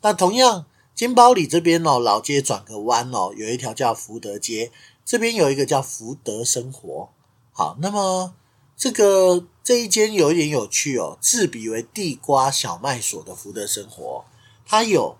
[0.00, 4.70] 那同样金包里这边哦，老街转个弯哦，有一条叫福德街，
[5.04, 7.10] 这边有一个叫福德生活。
[7.52, 8.34] 好，那么。
[8.80, 14.24] 这个这一间有一点有趣哦，自比为地瓜小麦所的福德生活，
[14.64, 15.18] 它有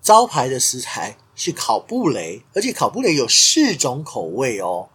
[0.00, 4.88] 招牌的食材是烤布雷，而且烤布雷有四种口味哦，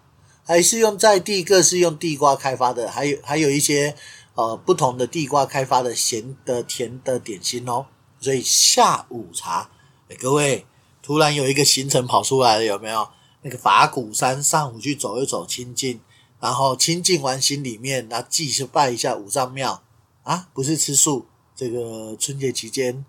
[0.44, 3.96] 还是用在地各是用地瓜开发的，还有还有一些
[4.34, 7.86] 呃不同的地瓜开发的咸的甜的点心哦，
[8.20, 9.70] 所以下午茶，
[10.10, 10.66] 哎，各位
[11.04, 13.08] 突然有一个行程跑出来了，有没有？
[13.44, 16.02] 那个法鼓山上午去走一走，亲近。
[16.44, 19.82] 然后清净完心里面，然后继续拜一下五脏庙
[20.24, 21.26] 啊，不是吃素。
[21.56, 23.06] 这个春节期间，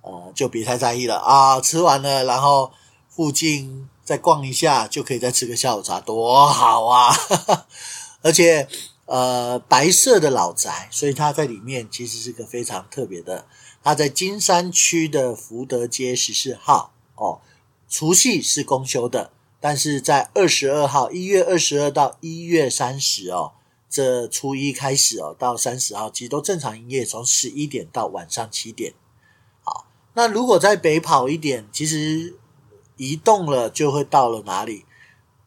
[0.00, 1.60] 呃，就别太在意了啊。
[1.60, 2.72] 吃完了，然后
[3.06, 7.14] 附近再逛一下，就可以再吃个下午茶，多好啊！
[8.24, 8.66] 而且，
[9.04, 13.44] 呃，白色的老宅，所以它在里面其实是个非常特别的。
[13.84, 17.42] 它在金山区的福德街十四号哦，
[17.86, 19.32] 除夕是公休的。
[19.60, 23.52] 但是在二十二号，一月二十二到一月三十哦，
[23.90, 28.94] 这初一开始哦，到三十号其实都正常营业，从十一点到晚上七点。
[29.62, 32.36] 好，那如果在北跑一点，其实
[32.96, 34.84] 移动了就会到了哪里？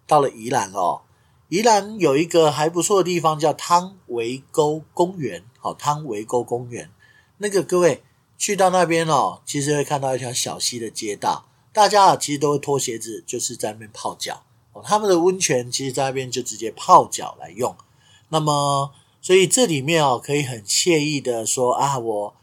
[0.06, 1.02] 到了宜兰哦。
[1.48, 6.90] 宜兰有一个还不错的地方叫汤围沟公园，好，汤围沟公园，
[7.38, 8.04] 那个各位
[8.38, 11.46] 去到那边哦，其实会看到一条小溪的街道。
[11.74, 14.84] 大家啊，其实都会脱鞋子，就是在那边泡脚哦。
[14.86, 17.76] 他们的温泉其实在那边就直接泡脚来用。
[18.30, 22.36] 那么，所以这里面哦，可以很惬意的说啊，我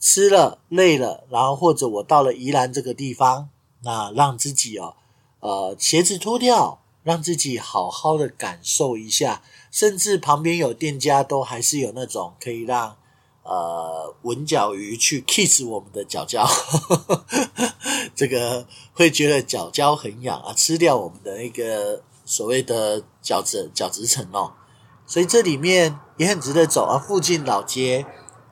[0.00, 3.50] 吃了累了，然后或者我到了宜兰这个地方，
[3.82, 4.96] 那让自己哦，
[5.40, 9.42] 呃，鞋子脱掉，让自己好好的感受一下。
[9.70, 12.96] 甚至旁边有店家都还是有那种可以让。
[13.44, 16.48] 呃，文脚鱼去 kiss 我们的脚脚，
[18.16, 24.54] 这个会觉得脚脚很痒啊，吃掉我们的那个所谓的角质角质层哦，
[25.06, 26.96] 所以这里面也很值得走啊。
[26.98, 28.06] 附近老街，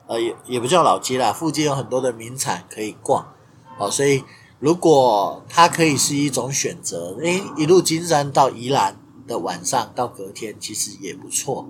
[0.05, 3.33] 呃，也也不叫老街啦，附近有很多的名产可以逛
[3.79, 3.89] 哦。
[3.89, 4.23] 所以
[4.59, 11.67] 如果它可以是一种选择，诶，一路金山到宜兰的晚上到隔天，其实也不错。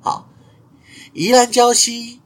[0.00, 0.28] 好，
[1.12, 2.20] 宜兰礁溪。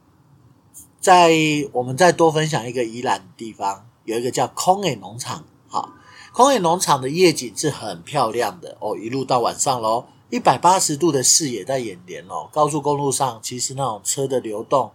[1.07, 1.31] 在
[1.71, 5.45] 我们再多分享一个宜兰的地方，有一个叫空野农场。
[5.69, 5.92] 好，
[6.33, 12.49] 空野农场的夜景是很漂亮的哦，一路到晚上喽，一百八十度的视野在眼帘哦。
[12.53, 14.90] 高速公路上其实那种车的流动，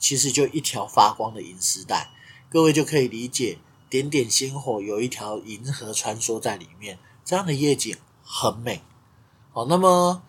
[0.00, 2.10] 其实就一条发光的银丝带，
[2.50, 8.82] 各位就可以理解，点点星火有一条银河穿梭在里面，这样的夜景很美。
[9.52, 10.24] 好，那么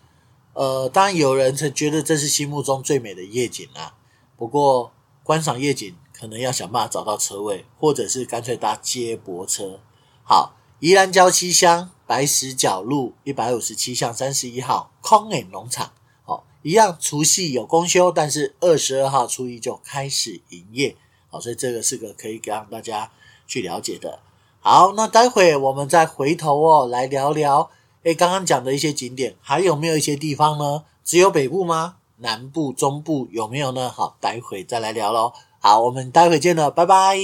[0.53, 3.95] 呃，当然有人曾觉得这是心目中最美的夜景啊，
[4.37, 4.91] 不过。
[5.23, 9.79] 观赏夜景，可能要想办法找到车位，或者是干脆搭接驳车。
[10.23, 15.93] 好，宜兰礁溪乡白石角路一百五十七巷三十一号空眼农场，
[16.25, 20.97] 哦，一样除夕有公休，但是二十二号初一就开始营业，
[21.29, 23.09] 好，所以这个是个可以让大家
[23.47, 24.19] 去了解的。
[24.59, 27.69] 好，那待会我们再回头哦来聊聊，
[28.03, 30.83] 诶，刚刚讲的一些景点，还有没有一些地方呢？
[31.05, 31.95] 只有北部吗？
[32.17, 33.89] 南部、中部有没有呢？
[33.89, 35.33] 好，待会再来聊喽。
[35.59, 37.17] 好，我们待会见了，拜拜。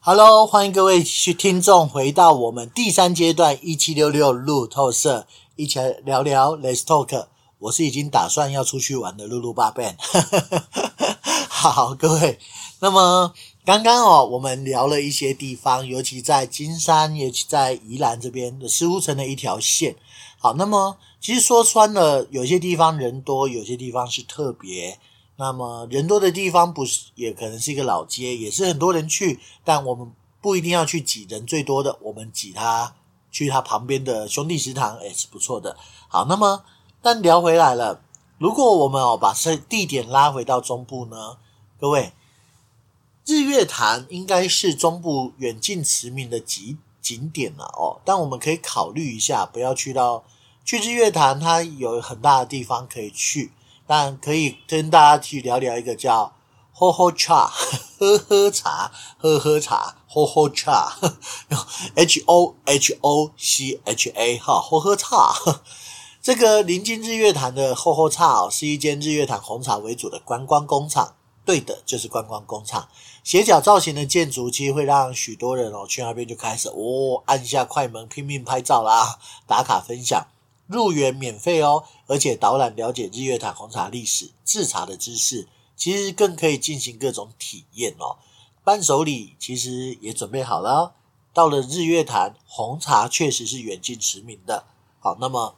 [0.00, 5.26] Hello，欢迎各位去听众回到我们第三阶段一七六六路透社，
[5.56, 7.26] 一起来聊聊 Let's Talk。
[7.58, 9.96] 我是已经打算要出去玩的露露爸 Ben。
[11.48, 12.38] 好，各位，
[12.80, 13.32] 那么
[13.64, 19.96] 刚刚哦，我们聊了一些地方，尤其在金山，尤其在宜兰这边的石沪城的一条线。
[20.44, 24.98] 好，那么其实说穿了，有些地方人多，有些地方是特别。
[25.36, 32.94] 那么人多的地方不是也可能是一个老街，也是很多人去，但我们不一定要去挤人最多的，我们挤他
[33.32, 35.78] 去他旁边的兄弟食堂，也是不错的。
[36.08, 36.62] 好，那么
[37.00, 38.02] 但聊回来了，
[38.36, 41.38] 如果我们哦把这地点拉回到中部呢，
[41.80, 42.12] 各位，
[43.24, 50.22] 日月潭应该是中部远近驰名的景景点了哦，但我们可以考虑一下，不要去到。
[50.64, 53.52] 去日月潭，它有很大的地方可以去，
[53.86, 56.32] 但可以跟大家去聊聊一个叫
[56.72, 57.52] “喝喝茶”，
[58.00, 60.96] 喝喝茶，喝喝茶，喝喝茶
[61.94, 65.34] ，H O H O C H A 哈，喝喝茶。
[66.22, 71.14] 这个临近日月潭的喝喝茶哦，是一间日月潭红茶为主的观光工厂。
[71.44, 72.88] 对的，就是观光工厂。
[73.22, 80.26] 斜角造型的建筑，其实会让许多人哦去那边就开始哦按下快门，拼命拍照啦，打卡分享。
[80.66, 88.16] 入园免费哦，而且导览了解日月潭红茶历史、制茶的知识，其实更可以进行各种体验哦。
[88.64, 90.94] 伴手礼其实也准备好了。
[91.34, 94.64] 到了日月潭，红茶确实是远近驰名的。
[95.00, 95.56] 好，那么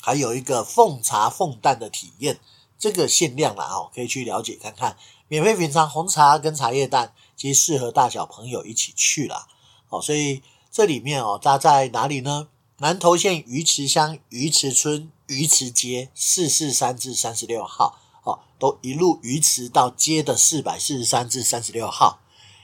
[0.00, 2.38] 还有一个奉茶奉诞的体验，
[2.78, 4.96] 这个限量啦哦，可以去了解看看。
[5.26, 9.46] 免费品尝红茶跟茶叶蛋，其实适合大小朋友一起去啦。
[9.88, 12.48] 好，所以这里面哦，它在哪里呢？
[12.80, 22.20] 南投县鱼池乡鱼池村鱼池街四四三至三十六号，哦，都一路鱼池到街的四百四十三至三十六号，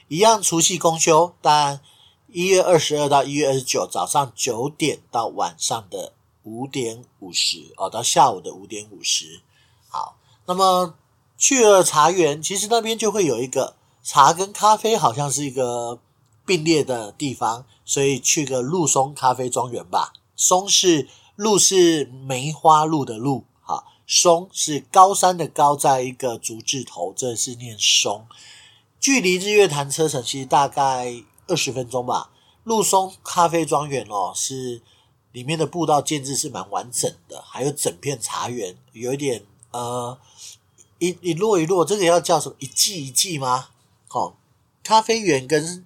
[0.07, 1.81] 一样除夕公休，但
[2.29, 9.41] 一月二十二到一月二十九早上九点到晚上的五点五十，哦，到下午的五点五十。
[9.89, 10.95] 好，那么
[11.37, 15.99] 去了茶园，其实那边就会有一个茶跟咖啡，好像是一个
[16.45, 17.65] 并列的地方。
[17.85, 20.11] 所以去个鹿松咖啡庄园吧。
[20.35, 28.25] 松是鹿是梅花鹿的鹿，哈，松是高山的高，在一个竹字头，这是念松。
[28.99, 32.31] 距离日月潭车程其实大概二十分钟吧。
[32.63, 34.81] 鹿松咖啡庄园哦，是
[35.31, 40.17] 里面的步道建置是蛮完整的，还有整片茶园，有一点呃
[40.97, 43.67] 一一落一落，这个要叫什么一季一季吗？
[44.09, 44.33] 哦，
[44.83, 45.85] 咖啡园跟。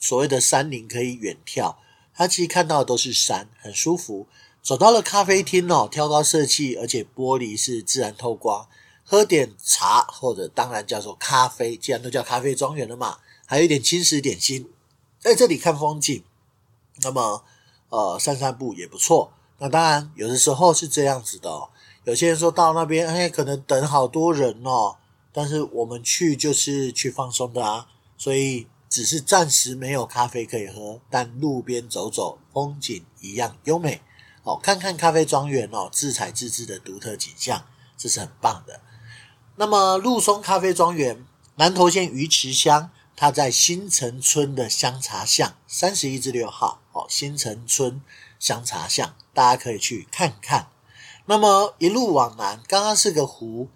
[0.00, 1.76] 所谓的山林可以远眺，
[2.14, 4.26] 它其实看到的都是山，很舒服。
[4.62, 8.66] 走到了咖啡厅哦，挑高设计，而且玻璃是自然透光。
[9.04, 14.70] 喝点茶或者当然叫做咖啡，既然都叫咖啡庄园了嘛，还有一点轻食点心，
[15.18, 16.22] 在这里看风景，
[17.02, 17.44] 那么
[17.88, 19.32] 呃散散步也不错。
[19.58, 21.68] 那当然有的时候是这样子的哦，
[22.04, 24.96] 有些人说到那边，哎，可能等好多人哦，
[25.32, 28.66] 但是我们去就是去放松的啊，所以。
[28.90, 34.02] 只是暂时没有咖啡可以喝，但路边走走，风景一样优美。
[34.42, 37.64] 哦，看看咖啡庄园哦，自采自制的独特景象，
[37.96, 38.80] 这是很棒的。
[39.54, 41.24] 那么，鹿松咖啡庄园，
[41.54, 46.82] 南投县鱼池乡，它在新城村的香茶巷三十一至六号。
[46.92, 48.02] 哦，新城村
[48.40, 50.66] 香茶巷，大家可以去看看。
[51.26, 53.68] 那么一路往南，刚刚是个湖，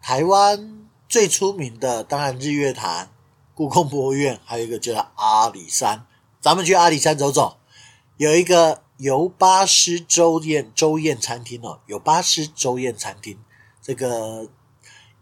[0.00, 3.10] 台湾最出名的当然日月潭。
[3.58, 6.06] 故宫博物院，还有一个叫阿里山，
[6.40, 7.58] 咱们去阿里山走走。
[8.16, 13.36] 有一个游巴师舟宴周宴餐厅哦，游巴师舟宴餐厅。
[13.82, 14.48] 这个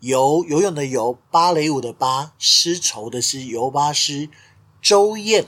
[0.01, 4.28] 游游泳的游，芭蕾舞的芭，丝绸的丝，游巴师
[4.82, 5.47] 舟宴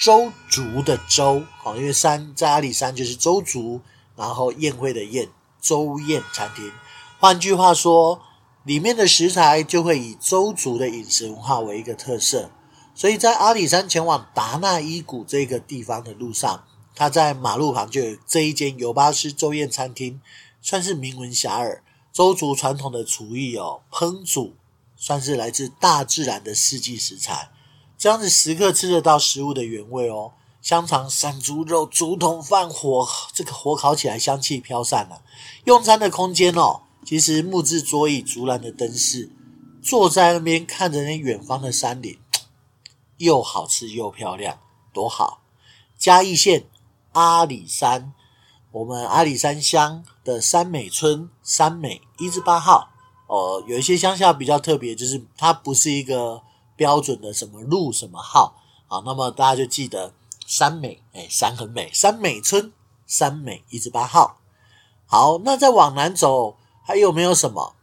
[0.00, 3.80] 周族的周，好，因为山在阿里山就是周族，
[4.16, 5.28] 然后宴会的宴，
[5.60, 6.72] 周宴餐厅。
[7.20, 8.20] 换句话说。
[8.64, 12.50] 里面的食材就会以周族的饮食文化为一个特色，
[12.94, 20.18] 所以在阿里山前往达纳伊谷这个地方的路上，它在马路旁就有这一间尤巴斯周宴餐厅，
[20.62, 21.80] 算是名闻遐迩。
[22.10, 24.54] 周族传统的厨艺哦，烹煮
[24.96, 27.50] 算是来自大自然的四季食材，
[27.98, 30.32] 这样子时刻吃得到食物的原味哦。
[30.62, 35.20] 香肠、山猪肉、竹筒饭火，这个火烤起来香气飘散了。
[35.64, 39.30] 用餐的空间哦，其实木质桌椅、竹篮的灯饰，
[39.82, 42.18] 坐在那边看着那远方的山林，
[43.18, 44.58] 又好吃又漂亮，
[44.92, 45.42] 多好！
[45.98, 46.64] 嘉义县
[47.12, 48.12] 阿里山，
[48.72, 52.90] 我们阿里山乡的山美村山美一至八号
[53.26, 56.42] 哦，有一些乡下比较特别，就是它不是一个
[56.74, 58.56] 标准的什么路什么号
[58.88, 60.14] 啊，那么大家就记得。
[60.46, 62.70] 山美，哎，山很美，山美村，
[63.06, 64.36] 山美一至八号。
[65.06, 67.74] 好，那再往南走，还有没有什么？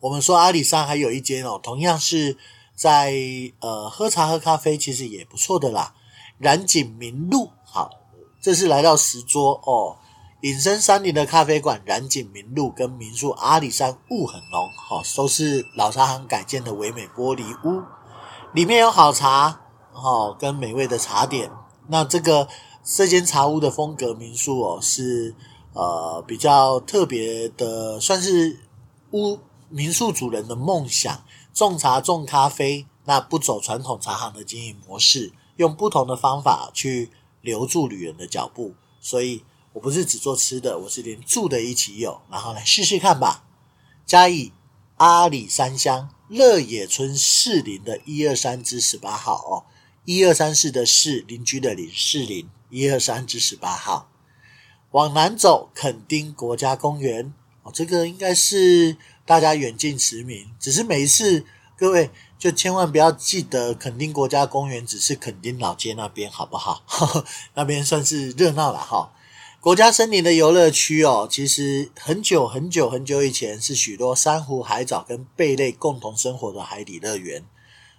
[0.00, 2.36] 我们说阿里山还有一间哦，同样是
[2.74, 3.14] 在
[3.60, 5.94] 呃喝茶喝咖啡，其实也不错的啦。
[6.38, 7.90] 染井名录，好，
[8.40, 9.96] 这是来到石桌哦，
[10.42, 17.82] 隐身山林的咖啡馆，染井名录跟民宿阿里山雾很浓，好，都是老茶行改建的唯美玻璃屋，
[18.52, 19.60] 里面有好茶，
[19.92, 21.50] 好，跟美味的茶点。
[21.88, 22.48] 那这个
[22.84, 25.34] 这间茶屋的风格民宿哦，是
[25.76, 28.58] 呃比较特别的，算是
[29.12, 31.22] 屋民宿主人的梦想，
[31.52, 37.10] 种茶种咖啡，那不走传统茶行的经营模式，用不同的方法去
[37.42, 38.74] 留住旅人的脚步。
[39.00, 43.44] 所以我不是只做吃的，我是连住的一起有，然后来试试看吧。
[44.06, 44.52] 嘉义
[44.96, 49.54] 阿里山乡乐野村士林的一二三之十八号哦。
[50.06, 54.08] 一二三四的四邻居的邻士林一二三至十八号，
[54.96, 57.30] 往南走垦丁国家公园
[57.62, 60.46] 哦，这个应该是大家远近驰名。
[60.58, 61.44] 只是每一次
[61.76, 66.82] 各位就千万不要记得垦丁国家公园只是垦丁老街那边好不好？
[67.52, 69.12] 那边算是热闹了哈。
[69.60, 77.44] 国家森林的游乐区哦，其实很久很久很久以前是许多珊瑚、海藻跟贝类共同生活的海底乐园。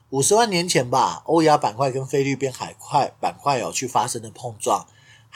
[0.09, 4.87] 五十万年前吧，欧亚板块跟菲律宾海块板块有去发生的碰撞，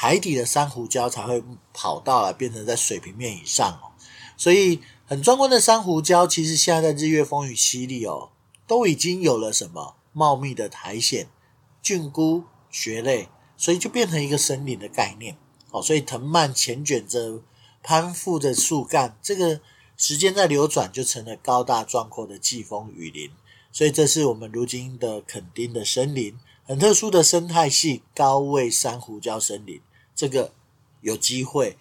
[0.01, 1.43] 海底的珊瑚礁才会
[1.75, 3.93] 跑到了变成在水平面以上哦。
[4.35, 8.31] 所以很壮观的珊瑚礁，其实现在在日月风雨犀利哦，
[8.65, 11.27] 都已经有了什么茂密的苔藓、
[11.83, 15.37] 菌菇、蕨类，所以就变成一个森林的概念
[15.69, 15.79] 哦。
[15.79, 17.43] 所以藤蔓前卷着
[17.83, 19.61] 攀附着树干，这个
[19.95, 23.29] 时间在流转，就成了高大壮阔的季风雨林。
[23.71, 29.79] 所以这是我们如今的垦丁的森林，很特殊的生态系高位珊瑚礁森林。
[30.15, 30.53] 这个
[31.01, 31.77] 有机会，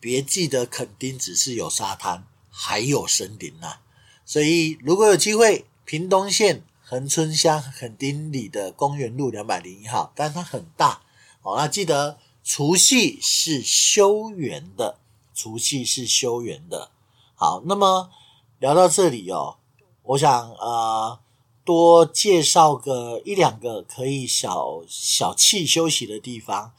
[0.00, 3.80] 别记得垦丁只是有沙滩，还有森林呐、啊。
[4.24, 11.02] 所以如果有机会，屏东县恒春乡垦丁里的公园路两百零一号，但它很大
[11.42, 11.56] 哦。
[11.56, 14.98] 那记得除夕是休园的，
[15.34, 16.90] 除夕是休园的。
[17.34, 18.10] 好，那么
[18.58, 19.56] 聊到这里哦，
[20.02, 21.20] 我想呃。
[21.66, 26.74] 多介绍个一两个可以小小憩休息的地方，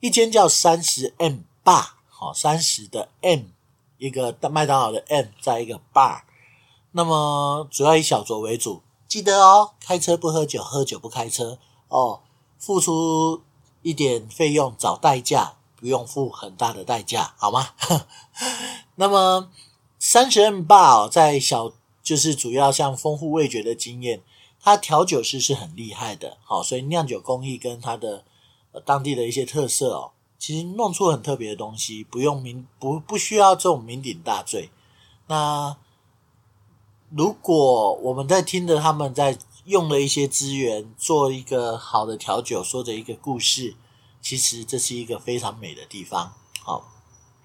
[0.00, 3.40] 一间叫三十 M Bar，好，三十的 M，
[3.98, 6.22] 一个麦当劳的 M，在一个 Bar，
[6.92, 12.20] 那么主要以小酌为主，记得哦，开车不喝酒，喝酒不开车哦，
[12.58, 13.42] 付出
[13.82, 17.70] 一点费用找代驾，不用付很大的代价，好吗？
[18.96, 19.50] 那么
[19.98, 21.72] 三十 M Bar 哦，在小。
[22.00, 24.22] 就是主要像丰富味觉的经验，
[24.62, 28.24] 它调酒师是很厉害的，好，所以酿酒工艺跟它的
[28.84, 34.70] 当地的一些特色哦，其实弄出很特别的东西，不用名不不需要这种酩酊大醉。
[35.26, 35.76] 那
[37.10, 43.76] 如果我们在听着他们在用了一些资源做一个好的调酒，说着一个故事，
[44.20, 46.88] 其实这是一个非常美的地方，好，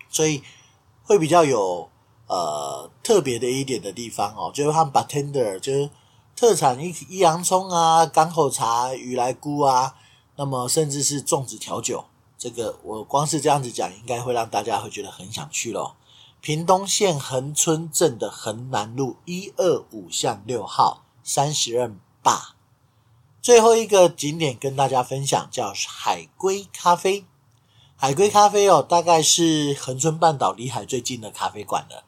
[0.10, 0.44] 所以
[1.04, 1.90] 会比较有。
[2.26, 5.90] 呃，特别的一点的地方哦，就是他们 bartender 就是
[6.36, 9.94] 特产一一洋葱啊、港口茶、雨来菇啊，
[10.36, 12.06] 那么甚至是粽子调酒，
[12.38, 15.96] 这个我光是这样子讲，应该会让大家会觉得很想去咯。
[16.42, 22.56] 屏东县恒春镇的恒南路一二五巷六号三十任坝，
[23.42, 27.26] 最后一个景点跟大家分享叫海龟咖啡。
[27.96, 32.04] 海龟咖啡哦，大概是恒春半岛离海最近的咖啡馆了。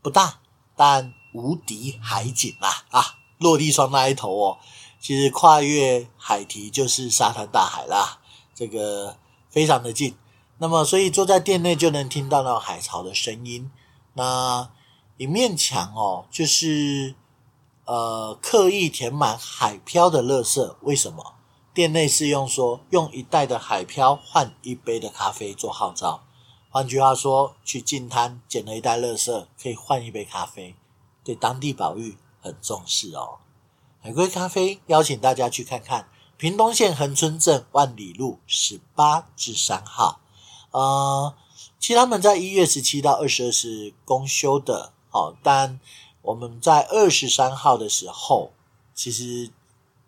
[0.00, 0.38] 不大，
[0.76, 2.84] 但无敌海景啦！
[2.90, 4.58] 啊，落地窗那一头哦，
[5.04, 8.20] 其实跨越海堤就是沙滩大海啦，
[8.54, 9.18] 这个
[9.50, 10.16] 非常的近。
[10.56, 13.70] 那么，所以坐在店内就能听到那种海潮的声音。
[14.14, 14.70] 那
[15.18, 17.14] 一面墙哦，就是
[17.84, 20.74] 呃刻意填满海漂的垃圾。
[20.80, 21.34] 为什么？
[21.74, 26.22] 店内是用说用一袋的海漂换一杯的咖啡做号召。
[26.70, 30.74] 换句话说，去净滩捡了一袋垃圾，可以换一杯咖啡，
[31.22, 33.40] 对当地保育很重视哦。
[34.04, 40.20] 海龟咖啡邀请大家去看看屏东县恒春镇万里路十八至三号。
[40.72, 41.34] 呃，
[41.80, 45.80] 其实他们在一月十七到二十二是公休的，哦，但
[46.20, 48.52] 我们在二十三号的时候，
[48.94, 49.50] 其实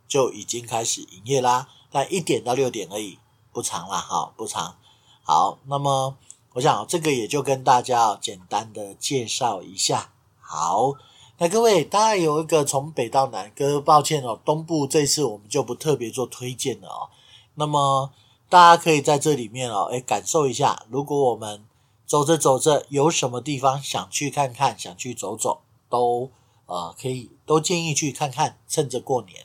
[0.07, 3.19] 就已经开始营业啦，但一点到六点而已，
[3.51, 4.77] 不长啦，哈，不长。
[5.23, 6.19] 好，那么
[6.53, 10.13] 我想这个也就跟大家简单的介绍一下。
[10.39, 10.93] 好，
[11.39, 17.11] 那各位，大概有一个从北到南，哥抱歉哦，东部这次我们就不特别做推荐了哦。
[17.57, 18.11] 那么
[18.49, 21.63] 大家可以在这里面哦，诶，感受一下，如果我们
[22.07, 25.61] 走着走着有什么地方想去看看，想去走走，
[25.91, 26.31] 都
[26.65, 29.45] 呃可以都建议去看看，趁着过年。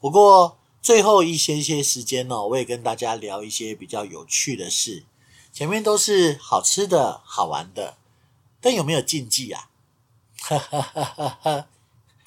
[0.00, 5.04] 不过最后一些些时间呢，我也跟大家聊一些比较有趣的事。
[5.52, 7.98] 前面都是好吃的、好玩的，
[8.62, 9.67] 但有没有禁忌啊？
[10.48, 11.66] 哈哈哈哈哈，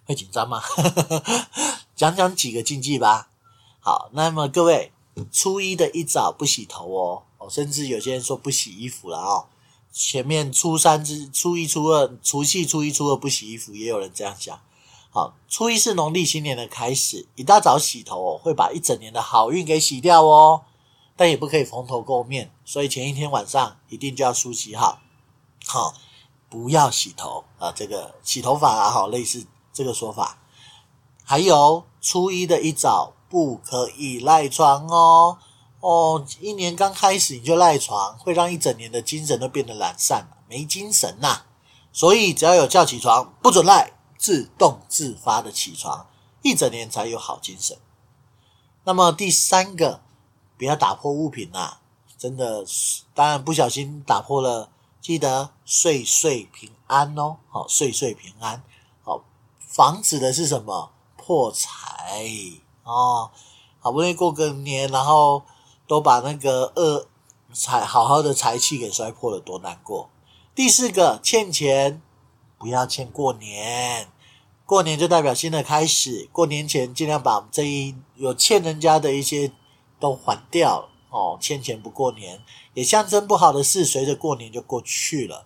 [0.05, 0.61] 会紧张吗？
[1.95, 3.30] 讲讲几个禁忌吧。
[3.80, 4.91] 好，那么各位，
[5.32, 9.47] 初一的一早不洗头哦，哦，甚至有些人说不洗衣服了哦。
[9.91, 14.59] 前面初三之初一、初二、除夕、初一、初二不洗衣服，也有人这样讲。
[15.09, 20.61] 好，初一是农历新年的开始，一大早洗头哦，会把一整年的好运给洗掉哦。
[21.17, 24.99] 但也不可以蓬头垢面，所以前一天晚上一定就要梳洗好，
[25.65, 25.93] 好，
[26.52, 30.38] 不要洗头啊，这个洗头发啊，好，类似这个说法。
[31.24, 35.38] 还有初一的一早不可以赖床哦，
[35.80, 41.43] 哦，一年刚开始你就赖床，会让一整年的精神都变得懒散，没精神呐。
[41.93, 46.08] 所以只要有叫起床，不准赖，自动自发的起床，
[46.41, 47.78] 一整年才有好精神。
[48.84, 50.02] 那么第三个。
[50.58, 51.80] 不要打破物品呐！
[52.20, 52.64] 真的，
[53.16, 54.70] 当然不小心打破了，
[55.02, 57.38] 记得岁岁平安哦。
[57.49, 58.64] 好，岁岁平安，
[59.04, 59.24] 好，
[59.60, 60.91] 防止的是什么？
[61.18, 61.70] 破财
[62.84, 63.32] 哦。
[63.80, 65.43] 好不容易过个年，然后
[65.88, 67.08] 都把那个恶
[67.52, 70.10] 财好好的财气给摔破了，多难过。
[70.54, 72.02] 第四个，欠钱
[72.58, 74.08] 不要欠过年，
[74.66, 79.52] 过年就代表新的开始，过年前尽量把这一有欠人家的一些。
[80.02, 82.41] 都还掉了哦，欠钱不过年，
[82.74, 85.45] 也象征不好的事随着过年就过去了。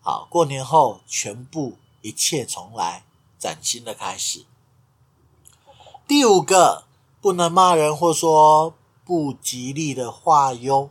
[0.00, 3.04] 好，过年后全部一切重来，
[3.38, 4.46] 崭新的开始。
[6.08, 6.84] 第五个，
[7.20, 10.90] 不能骂人或说不吉利的话哟。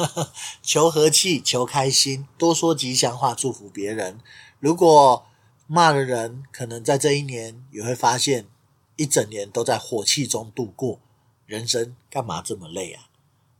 [0.62, 4.20] 求和气，求开心，多说吉祥话，祝福别人。
[4.60, 5.26] 如果
[5.66, 8.46] 骂了人，可能在这一年也会发现，
[8.94, 11.00] 一整年都在火气中度过。
[11.46, 13.05] 人生干嘛这么累啊？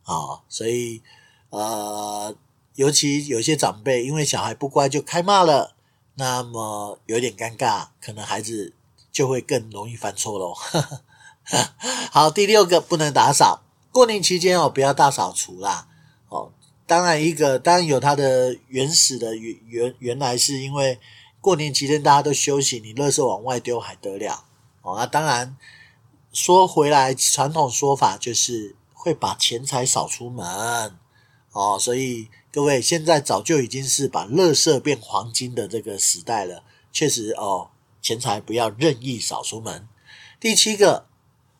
[0.07, 1.03] 啊、哦，所以
[1.49, 2.33] 呃，
[2.75, 5.75] 尤其有些长辈因为小孩不乖就开骂了，
[6.15, 8.73] 那么有点尴尬，可能孩子
[9.11, 10.55] 就会更容易犯错喽。
[12.09, 15.89] 好，第六个不能打扫，过年期间哦，不要大扫除啦。
[16.29, 16.51] 哦，
[16.85, 20.99] 当然一个当然有它的原始的原原原来是因为
[21.41, 24.45] 过年期间大家都休息，你垃圾往外丢还得了？
[24.81, 25.57] 哦，那当然。
[26.33, 28.75] 说回来，传统说法就是
[29.07, 30.45] 会把钱财扫出门
[31.53, 36.61] 哦，所以各位现在早就已经是把垃圾变黄金的这个时代了。
[36.91, 37.69] 确实哦，
[38.01, 39.87] 钱财不要任意扫出门。
[40.41, 41.07] 第七个，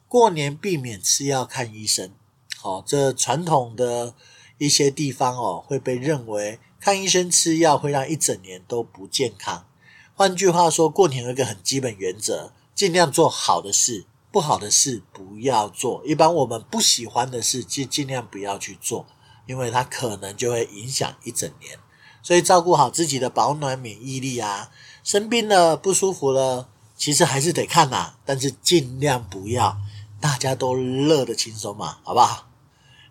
[0.10, 2.12] 过年避免吃药看医生。
[2.58, 4.14] 好、哦，这传统的
[4.58, 9.66] 一些地方哦，会被认为看医生吃药会让一整年都不健康。
[10.14, 14.06] 换句话说，过年有一个很基本原则，尽量做好的事。
[14.30, 19.06] 不好的事不要做，一般我们不喜欢的事就尽量不要去做，
[19.46, 21.80] 因为它可能就会影响一整年。
[22.22, 24.70] 所以照顾好自己的保暖免疫力啊，
[25.02, 26.68] 生病了不舒服了，
[26.98, 29.78] 其实还是得看呐、但是尽量不要，
[30.20, 32.50] 大家都乐得轻松嘛，好不好？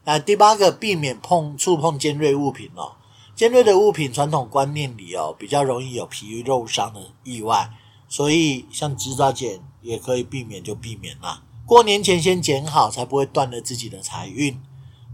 [0.04, 2.96] 那第八个，避免碰触碰尖锐物品哦，
[3.34, 7.70] 尖锐的物品传统观念里哦，比较容易有皮肉伤的意外，
[8.06, 9.60] 所以像指甲剪。
[9.86, 11.42] 也可以避免就避免啦。
[11.64, 14.60] 过年前先剪好，才不会断了自己的财运。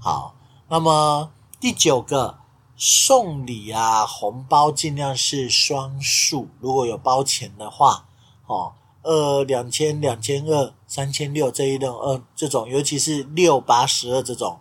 [0.00, 0.34] 好，
[0.68, 2.38] 那么第九个
[2.76, 8.06] 送礼啊，红包尽量是双数，如果有包钱的话，
[8.46, 14.60] 哦，二两千、两千二、三千六这一种，呃，这种尤其是六八十二这种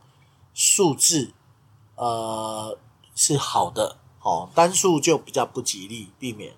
[0.54, 1.34] 数字，
[1.96, 2.78] 呃，
[3.16, 3.98] 是好的。
[4.22, 6.54] 哦，单数就比较不吉利，避免。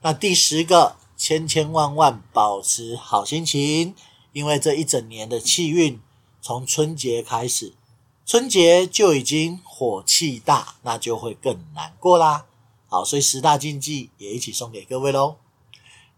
[0.00, 0.96] 那第十个。
[1.24, 3.94] 千千万万保持好心情，
[4.32, 6.00] 因为这一整年的气运
[6.40, 7.74] 从春节开始，
[8.26, 12.46] 春节就已经火气大，那就会更难过啦。
[12.88, 15.36] 好，所以十大禁忌也一起送给各位喽。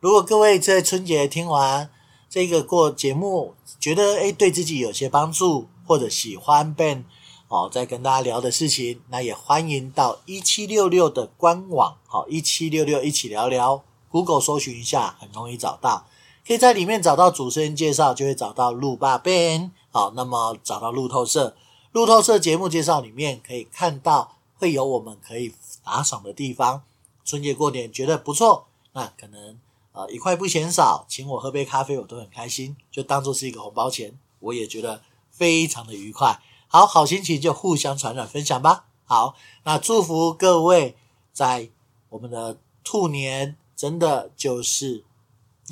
[0.00, 1.90] 如果各位在春节听完
[2.30, 7.04] 这个过节目觉得诶对自己有些帮助，或者喜欢 Ben
[7.48, 13.84] 哦在跟大家聊的事情，那也欢迎到一七六六的官网，好一七六六一起聊聊
[14.14, 16.06] ，Google 搜寻一下，很容易找到，
[16.46, 21.56] 可以在里面找到主持人介绍，就会找到路霸 Ben，好，那么找到路透社，
[21.90, 25.52] 路透社节目介绍里面可以看到会有我们可以
[25.82, 26.84] 打赏的地方，
[27.24, 29.58] 春节过年觉得不错，那可能。
[29.96, 35.00] 呃，一块不嫌少，请我喝杯咖啡，我都很开心，就当做是一个红包钱，我也觉得
[35.30, 36.42] 非常的愉快。
[36.66, 38.86] 好，好心情就互相传染分享吧。
[39.04, 40.96] 好，那祝福各位
[41.32, 41.70] 在
[42.08, 45.04] 我们的兔年，真的就是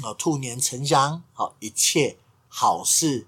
[0.03, 2.17] 啊，兔年成祥，好，一切
[2.49, 3.27] 好事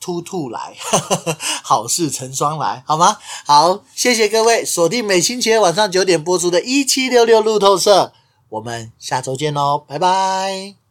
[0.00, 3.18] 突突来，呵 呵好事成双来，好吗？
[3.44, 8.04] 好，谢谢各位锁定每星期晚上九点播出的《一七六六路透社》。
[8.50, 10.83] 我们下周见喽，拜拜。